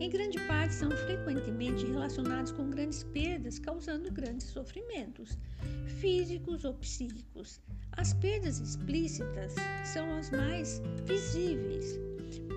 [0.00, 5.38] Em grande parte, são frequentemente relacionados com grandes perdas, causando grandes sofrimentos,
[6.00, 7.60] físicos ou psíquicos.
[7.92, 12.05] As perdas explícitas são as mais visíveis.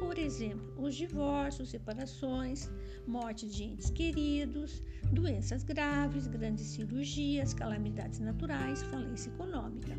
[0.09, 2.67] Por exemplo, os divórcios, separações,
[3.05, 4.81] morte de entes queridos,
[5.13, 9.95] doenças graves, grandes cirurgias, calamidades naturais, falência econômica.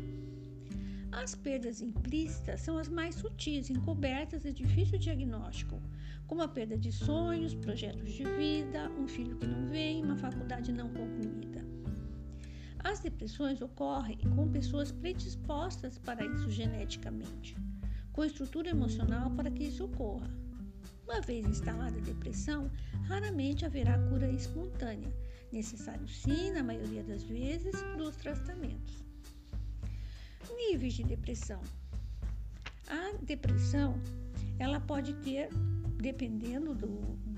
[1.13, 5.81] As perdas implícitas são as mais sutis, encobertas e difícil diagnóstico,
[6.27, 10.73] como a perda de sonhos, projetos de vida, um filho que não vem, uma faculdade
[10.73, 11.65] não concluída.
[12.83, 17.55] As depressões ocorrem com pessoas predispostas para isso geneticamente,
[18.13, 20.29] com estrutura emocional para que isso ocorra.
[21.03, 22.71] Uma vez instalada a depressão,
[23.03, 25.13] raramente haverá cura espontânea,
[25.51, 29.03] necessário sim, na maioria das vezes, dos tratamentos.
[30.55, 31.61] Níveis de depressão.
[32.87, 34.01] A depressão,
[34.59, 35.49] ela pode ter,
[35.97, 36.87] dependendo do,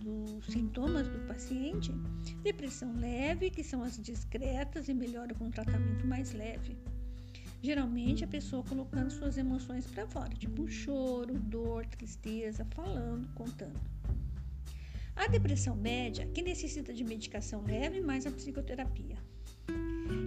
[0.04, 1.92] dos sintomas do paciente,
[2.44, 6.78] depressão leve, que são as discretas e melhora com tratamento mais leve.
[7.64, 13.80] Geralmente a pessoa colocando suas emoções para fora, tipo choro, dor, tristeza, falando, contando.
[15.16, 19.18] A depressão média, que necessita de medicação leve mais a psicoterapia.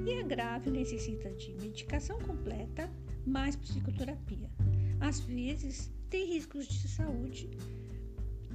[0.06, 2.90] E a grave necessita de medicação completa
[3.26, 4.50] mais psicoterapia.
[4.98, 7.50] Às vezes tem riscos de saúde,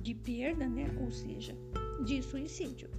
[0.02, 0.88] de perda, né?
[1.00, 1.56] ou seja,
[2.04, 2.90] de suicídio.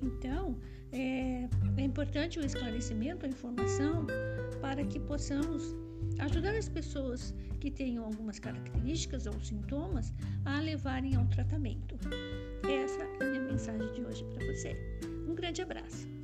[0.00, 0.60] Então,
[0.92, 4.06] é, é importante o esclarecimento, a informação,
[4.60, 5.74] para que possamos
[6.18, 10.12] ajudar as pessoas que tenham algumas características ou sintomas
[10.44, 11.96] a levarem ao tratamento.
[12.64, 14.76] Essa é a minha mensagem de hoje para você.
[15.28, 16.19] Um grande abraço.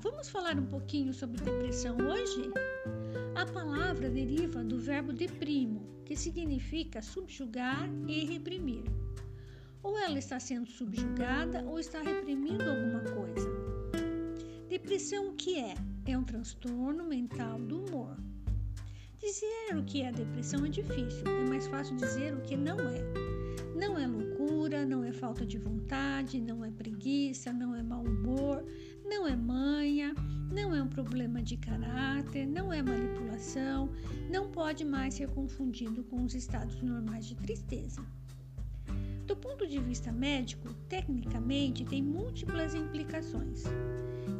[0.00, 2.50] Vamos falar um pouquinho sobre depressão hoje?
[3.34, 8.84] A palavra deriva do verbo deprimo, que significa subjugar e reprimir.
[9.82, 13.48] Ou ela está sendo subjugada ou está reprimindo alguma coisa.
[14.68, 15.74] Depressão o que é?
[16.06, 18.16] É um transtorno mental do humor.
[19.18, 23.00] Dizer o que é depressão é difícil, é mais fácil dizer o que não é.
[23.74, 28.64] Não é loucura, não é falta de vontade, não é preguiça, não é mau humor,
[29.14, 30.12] não é manha,
[30.50, 33.88] não é um problema de caráter, não é manipulação,
[34.28, 38.04] não pode mais ser confundido com os estados normais de tristeza.
[39.24, 43.62] Do ponto de vista médico, tecnicamente tem múltiplas implicações.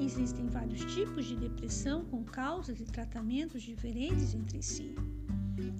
[0.01, 4.93] Existem vários tipos de depressão com causas e tratamentos diferentes entre si.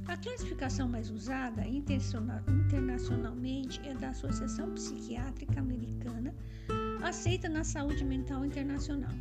[0.07, 6.33] A classificação mais usada internacionalmente é da Associação Psiquiátrica Americana
[7.05, 9.13] aceita na saúde mental internacional.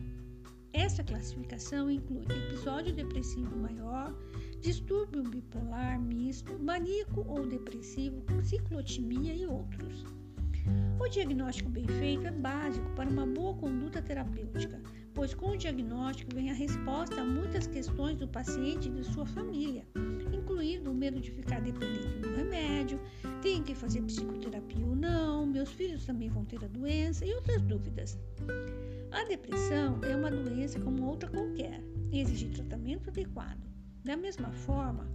[0.71, 4.15] Essa classificação inclui episódio depressivo maior,
[4.61, 10.05] distúrbio bipolar misto, maníaco ou depressivo, ciclotimia e outros.
[10.97, 14.81] O diagnóstico bem feito é básico para uma boa conduta terapêutica,
[15.13, 19.25] pois com o diagnóstico vem a resposta a muitas questões do paciente e de sua
[19.25, 19.85] família,
[20.31, 22.99] incluindo o medo de ficar dependente do remédio,
[23.41, 27.61] tem que fazer psicoterapia ou não, meus filhos também vão ter a doença e outras
[27.61, 28.17] dúvidas.
[29.11, 33.61] A depressão é uma doença como outra qualquer exige tratamento adequado.
[34.03, 35.07] Da mesma forma,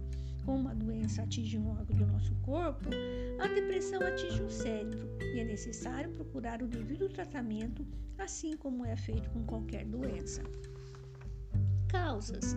[0.49, 2.89] como uma doença atinge um órgão do nosso corpo,
[3.39, 7.85] a depressão atinge o cérebro e é necessário procurar o devido tratamento,
[8.17, 10.41] assim como é feito com qualquer doença.
[11.87, 12.55] Causas.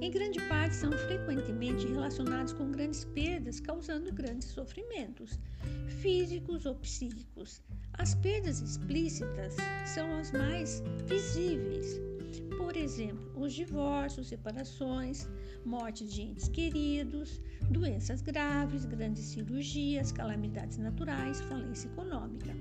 [0.00, 5.38] Em grande parte, são frequentemente relacionados com grandes perdas, causando grandes sofrimentos,
[6.00, 7.62] físicos ou psíquicos.
[7.98, 12.00] As perdas explícitas são as mais visíveis.
[12.56, 15.28] Por exemplo, os divórcios, separações,
[15.64, 22.54] morte de entes queridos, doenças graves, grandes cirurgias, calamidades naturais, falência econômica.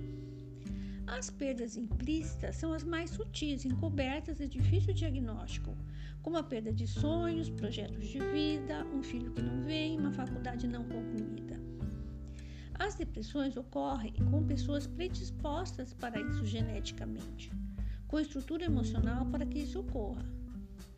[1.08, 5.78] As perdas implícitas são as mais sutis, encobertas e difícil diagnóstico,
[6.22, 10.68] como a perda de sonhos, projetos de vida, um filho que não vem, uma faculdade
[10.68, 11.62] não concluída.
[12.80, 17.52] As depressões ocorrem com pessoas predispostas para isso geneticamente,
[18.16, 20.24] com estrutura emocional para que isso ocorra.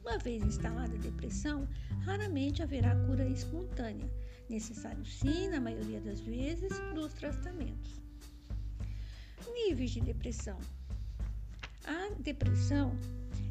[0.02, 1.68] Uma vez instalada a depressão,
[2.02, 4.08] raramente haverá cura espontânea,
[4.48, 8.00] necessário sim, na maioria das vezes, dos tratamentos.
[9.52, 10.60] Níveis de depressão.
[11.86, 12.96] A depressão,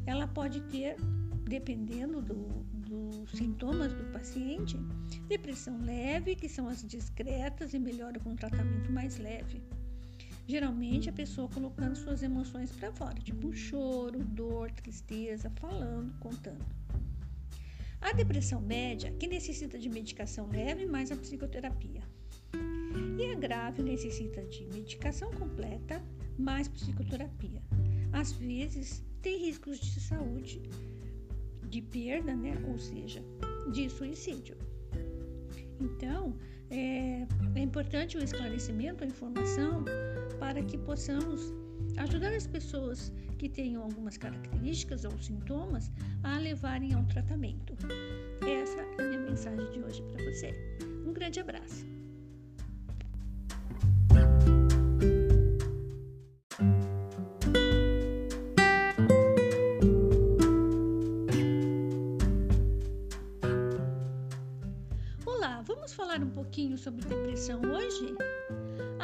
[0.05, 0.95] ela pode ter,
[1.43, 4.77] dependendo do, dos sintomas do paciente,
[5.27, 9.61] depressão leve, que são as discretas e melhora com tratamento mais leve.
[10.47, 16.65] Geralmente a pessoa colocando suas emoções para fora, tipo choro, dor, tristeza, falando, contando.
[17.99, 22.01] A depressão média, que necessita de medicação leve mais a psicoterapia.
[23.19, 26.01] E a grave necessita de medicação completa
[26.39, 27.61] mais psicoterapia.
[28.13, 30.61] Às vezes tem riscos de saúde,
[31.69, 32.53] de perda, né?
[32.69, 33.21] ou seja,
[33.73, 34.55] de suicídio.
[35.81, 36.37] Então,
[36.69, 39.83] é, é importante o esclarecimento, a informação,
[40.39, 41.53] para que possamos
[41.97, 45.91] ajudar as pessoas que tenham algumas características ou sintomas
[46.23, 47.73] a levarem ao tratamento.
[48.41, 50.53] Essa é a minha mensagem de hoje para você.
[51.05, 51.85] Um grande abraço.
[65.25, 68.15] Olá, vamos falar um pouquinho sobre depressão hoje?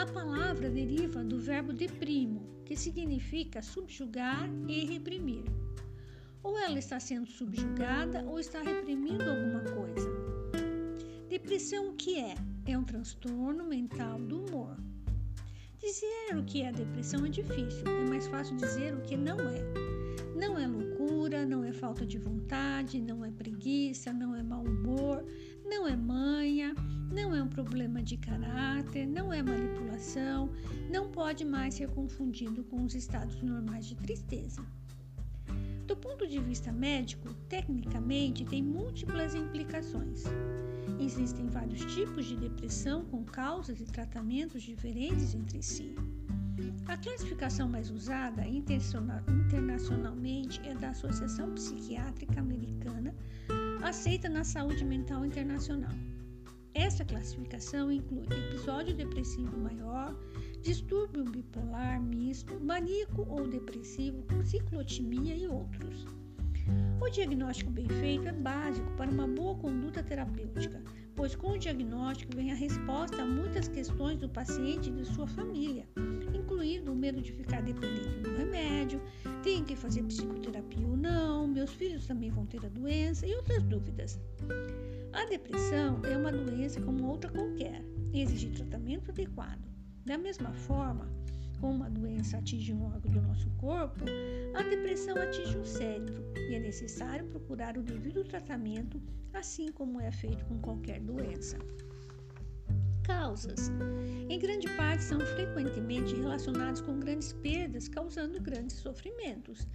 [0.04, 5.46] A palavra deriva do verbo deprimo, que significa subjugar e reprimir.
[6.44, 10.10] Ou ela está sendo subjugada ou está reprimindo alguma coisa.
[11.30, 12.36] Depressão o que é?
[12.66, 14.76] É um transtorno mental do humor.
[15.80, 19.64] Dizer o que é depressão é difícil, é mais fácil dizer o que não é.
[20.36, 25.24] Não é loucura, não é falta de vontade, não é preguiça, não é mau humor,
[25.74, 26.76] não é manha,
[27.12, 30.52] não é um problema de caráter, não é manipulação,
[30.92, 34.64] não pode mais ser confundido com os estados normais de tristeza.
[35.88, 40.26] Do ponto de vista médico, tecnicamente tem múltiplas implicações.
[41.00, 45.96] Existem vários tipos de depressão com causas e tratamentos diferentes entre si.
[46.88, 53.16] A classificação mais usada internacionalmente é da Associação Psiquiátrica Americana,
[53.84, 55.92] aceita na saúde mental internacional.
[56.74, 60.16] Essa classificação inclui episódio depressivo maior,
[60.62, 66.06] distúrbio bipolar misto, maníaco ou depressivo, ciclotimia e outros.
[67.02, 70.82] O diagnóstico bem feito é básico para uma boa conduta terapêutica,
[71.14, 75.28] pois com o diagnóstico vem a resposta a muitas questões do paciente e de sua
[75.28, 75.86] família,
[76.64, 79.02] incluindo o medo de ficar dependente do remédio,
[79.44, 83.62] tem que fazer psicoterapia ou não, meus filhos também vão ter a doença e outras
[83.64, 84.18] dúvidas.
[85.12, 87.84] A depressão é uma doença como outra qualquer
[88.14, 89.62] e exige tratamento adequado.
[90.06, 91.10] Da mesma forma,
[91.60, 94.06] como uma doença atinge um órgão do nosso corpo,
[94.56, 99.02] a depressão atinge o cérebro e é necessário procurar o devido tratamento,
[99.34, 101.58] assim como é feito com qualquer doença.
[103.04, 103.70] Causas:
[104.30, 109.68] em grande parte são frequentemente relacionadas com grandes perdas, causando grandes sofrimentos,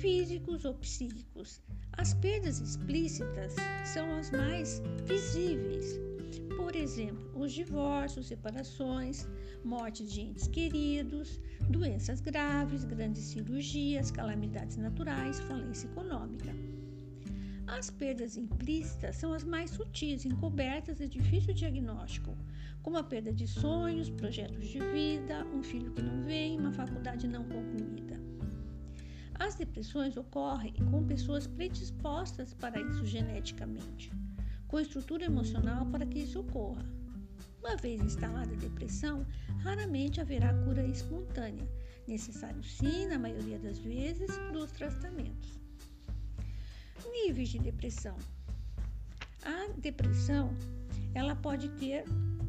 [0.00, 1.62] físicos ou psíquicos.
[1.92, 3.54] As perdas explícitas
[3.84, 5.98] são as mais visíveis.
[6.56, 9.28] Por exemplo, os divórcios, separações,
[9.64, 16.52] mortes de entes queridos, doenças graves, grandes cirurgias, calamidades naturais, falência econômica.
[17.66, 22.36] As perdas implícitas são as mais sutis, encobertas e difícil diagnóstico,
[22.84, 27.26] como a perda de sonhos, projetos de vida, um filho que não vem, uma faculdade
[27.26, 28.20] não concluída.
[29.36, 34.12] As depressões ocorrem com pessoas predispostas para isso geneticamente,
[34.68, 36.84] com estrutura emocional para que isso ocorra.
[37.58, 39.26] Uma vez instalada a depressão,
[39.60, 41.66] raramente haverá cura espontânea,
[42.06, 45.58] necessário sim, na maioria das vezes, dos tratamentos.
[47.10, 48.16] Níveis de depressão.
[49.42, 50.54] A depressão,
[51.14, 52.04] ela pode ter,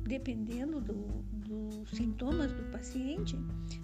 [0.05, 0.93] dependendo do,
[1.33, 3.35] dos sintomas do paciente,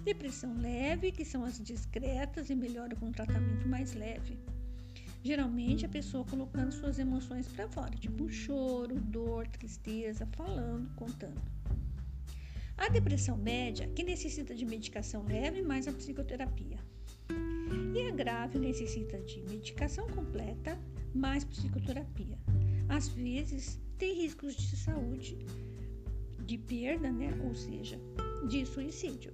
[0.04, 4.38] depressão leve, que são as discretas e melhora com tratamento mais leve.
[5.24, 11.40] Geralmente a pessoa colocando suas emoções para fora, tipo choro, dor, tristeza, falando, contando.
[12.76, 16.78] A depressão média, que necessita de medicação leve mais a psicoterapia.
[17.94, 20.78] E a grave necessita de medicação completa
[21.14, 22.38] mais psicoterapia.
[22.88, 25.38] Às vezes tem riscos de saúde,
[26.52, 27.34] de perda, né?
[27.44, 27.98] ou seja,
[28.46, 29.32] de suicídio.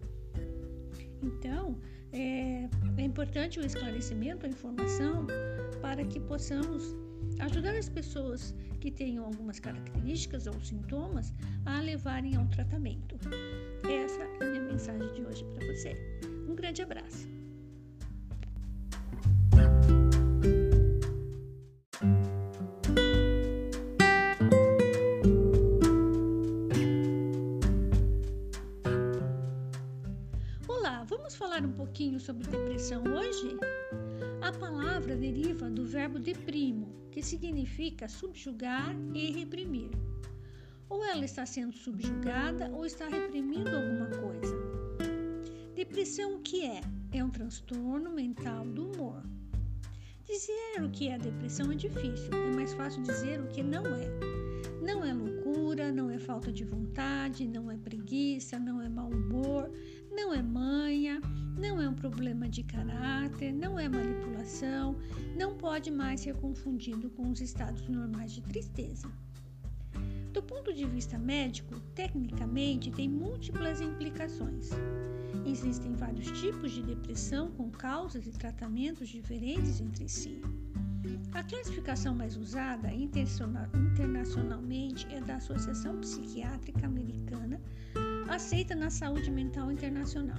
[1.21, 1.77] Então,
[2.13, 5.27] é, é importante o esclarecimento, a informação,
[5.81, 6.95] para que possamos
[7.41, 11.35] ajudar as pessoas que tenham algumas características ou sintomas
[11.67, 13.17] a levarem ao tratamento.
[13.83, 15.95] Essa é a minha mensagem de hoje para você.
[16.49, 17.38] Um grande abraço.
[32.19, 33.57] Pouquinho sobre depressão hoje?
[34.43, 39.91] A palavra deriva do verbo deprimo, que significa subjugar e reprimir.
[40.89, 44.57] Ou ela está sendo subjugada ou está reprimindo alguma coisa.
[45.75, 46.81] depressão o que é?
[47.13, 49.23] É um transtorno mental do humor.
[50.27, 54.09] Dizer o que é depressão é difícil, é mais fácil dizer o que não é.
[54.83, 59.71] Não é loucura, não é falta de vontade, não é preguiça, não é mau humor,
[60.19, 61.23] não é manha,
[61.57, 64.97] não é um problema de caráter, não é manipulação,
[65.39, 69.09] não pode mais ser confundido com os estados normais de tristeza.
[70.33, 74.71] Do ponto de vista médico, tecnicamente tem múltiplas implicações.
[75.47, 80.41] Existem vários tipos de depressão com causas e tratamentos diferentes entre si.
[81.33, 87.61] A classificação mais usada internacionalmente é da Associação Psiquiátrica Americana,
[88.29, 90.39] aceita na saúde mental internacional.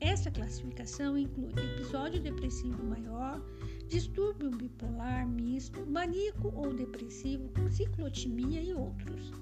[0.00, 3.40] Essa classificação inclui episódio depressivo maior,
[3.88, 9.32] distúrbio bipolar misto, maníaco ou depressivo, ciclotimia e outros.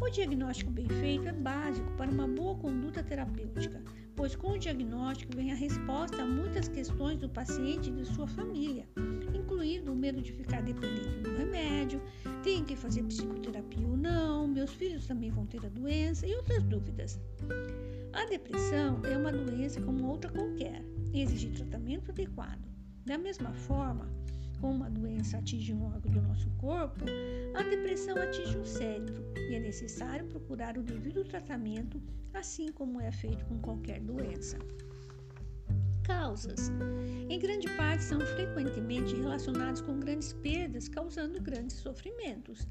[0.00, 3.80] O diagnóstico bem feito é básico para uma boa conduta terapêutica,
[4.16, 8.26] pois com o diagnóstico vem a resposta a muitas questões do paciente e de sua
[8.26, 8.88] família,
[9.32, 12.02] incluindo o medo de ficar dependente do remédio,
[12.42, 16.62] tem que fazer psicoterapia ou não, meus filhos também vão ter a doença e outras
[16.64, 17.20] dúvidas.
[18.12, 20.84] A depressão é uma doença como outra qualquer
[21.14, 22.68] exige tratamento adequado.
[23.06, 24.08] Da mesma forma,
[24.62, 27.04] como uma doença atinge um órgão do nosso corpo,
[27.52, 32.00] a depressão atinge o cérebro e é necessário procurar o devido tratamento,
[32.32, 34.56] assim como é feito com qualquer doença.
[36.04, 36.70] Causas:
[37.28, 42.66] em grande parte são frequentemente relacionadas com grandes perdas, causando grandes sofrimentos,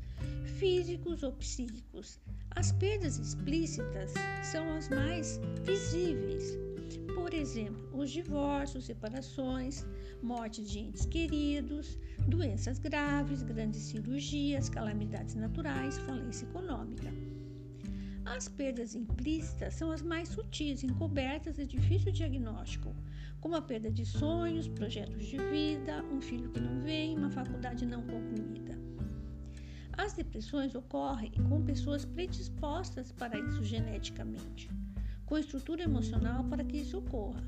[0.60, 2.22] físicos ou psíquicos.
[2.52, 4.14] As perdas explícitas
[4.44, 6.58] são as mais visíveis.
[6.98, 9.86] Por exemplo, os divórcios, separações,
[10.22, 11.98] mortes de entes queridos,
[12.28, 17.12] doenças graves, grandes cirurgias, calamidades naturais, falência econômica.
[18.26, 22.96] As perdas implícitas são as mais sutis, encobertas e difícil diagnóstico,
[23.40, 27.86] como a perda de sonhos, projetos de vida, um filho que não vem, uma faculdade
[27.86, 28.80] não concluída.
[29.98, 34.70] As depressões ocorrem com pessoas predispostas para isso geneticamente,
[35.32, 37.42] com estrutura emocional para que isso ocorra.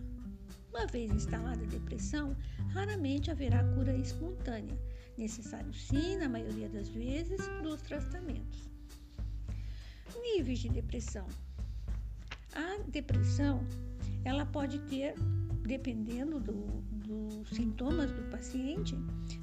[0.69, 2.33] Uma vez instalada a depressão,
[2.69, 4.79] raramente haverá cura espontânea,
[5.17, 8.69] necessário sim, na maioria das vezes, dos tratamentos.
[10.17, 11.27] Níveis de depressão.
[12.55, 13.67] A depressão,
[14.23, 15.15] ela pode ter,
[15.67, 16.65] dependendo do,
[17.05, 18.95] dos sintomas do paciente,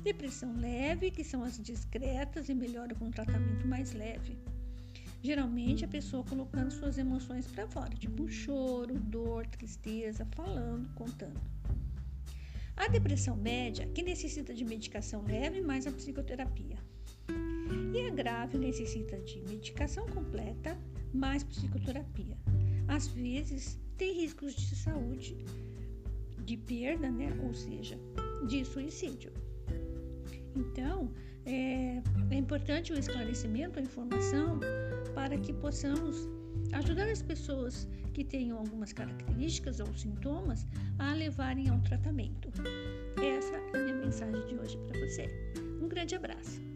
[0.03, 4.39] depressão leve, que são as discretas e melhora com tratamento mais leve.
[5.23, 11.41] Geralmente a pessoa colocando suas emoções para fora, tipo choro, dor, tristeza, falando, contando.
[12.75, 16.79] A depressão média, que necessita de medicação leve mais a psicoterapia.
[17.93, 20.79] E a grave necessita de medicação completa
[21.13, 22.39] mais psicoterapia.
[22.89, 25.37] Às vezes tem riscos de saúde
[26.45, 27.29] de perda, né?
[27.43, 27.99] ou seja,
[28.49, 29.33] de suicídio.
[30.57, 31.13] Então,
[31.51, 34.61] é, é importante o esclarecimento, a informação,
[35.15, 36.29] para que possamos
[36.73, 40.67] ajudar as pessoas que tenham algumas características ou sintomas
[40.99, 42.49] a levarem ao tratamento.
[43.17, 45.29] Essa é a minha mensagem de hoje para você.
[45.83, 46.70] Um grande abraço.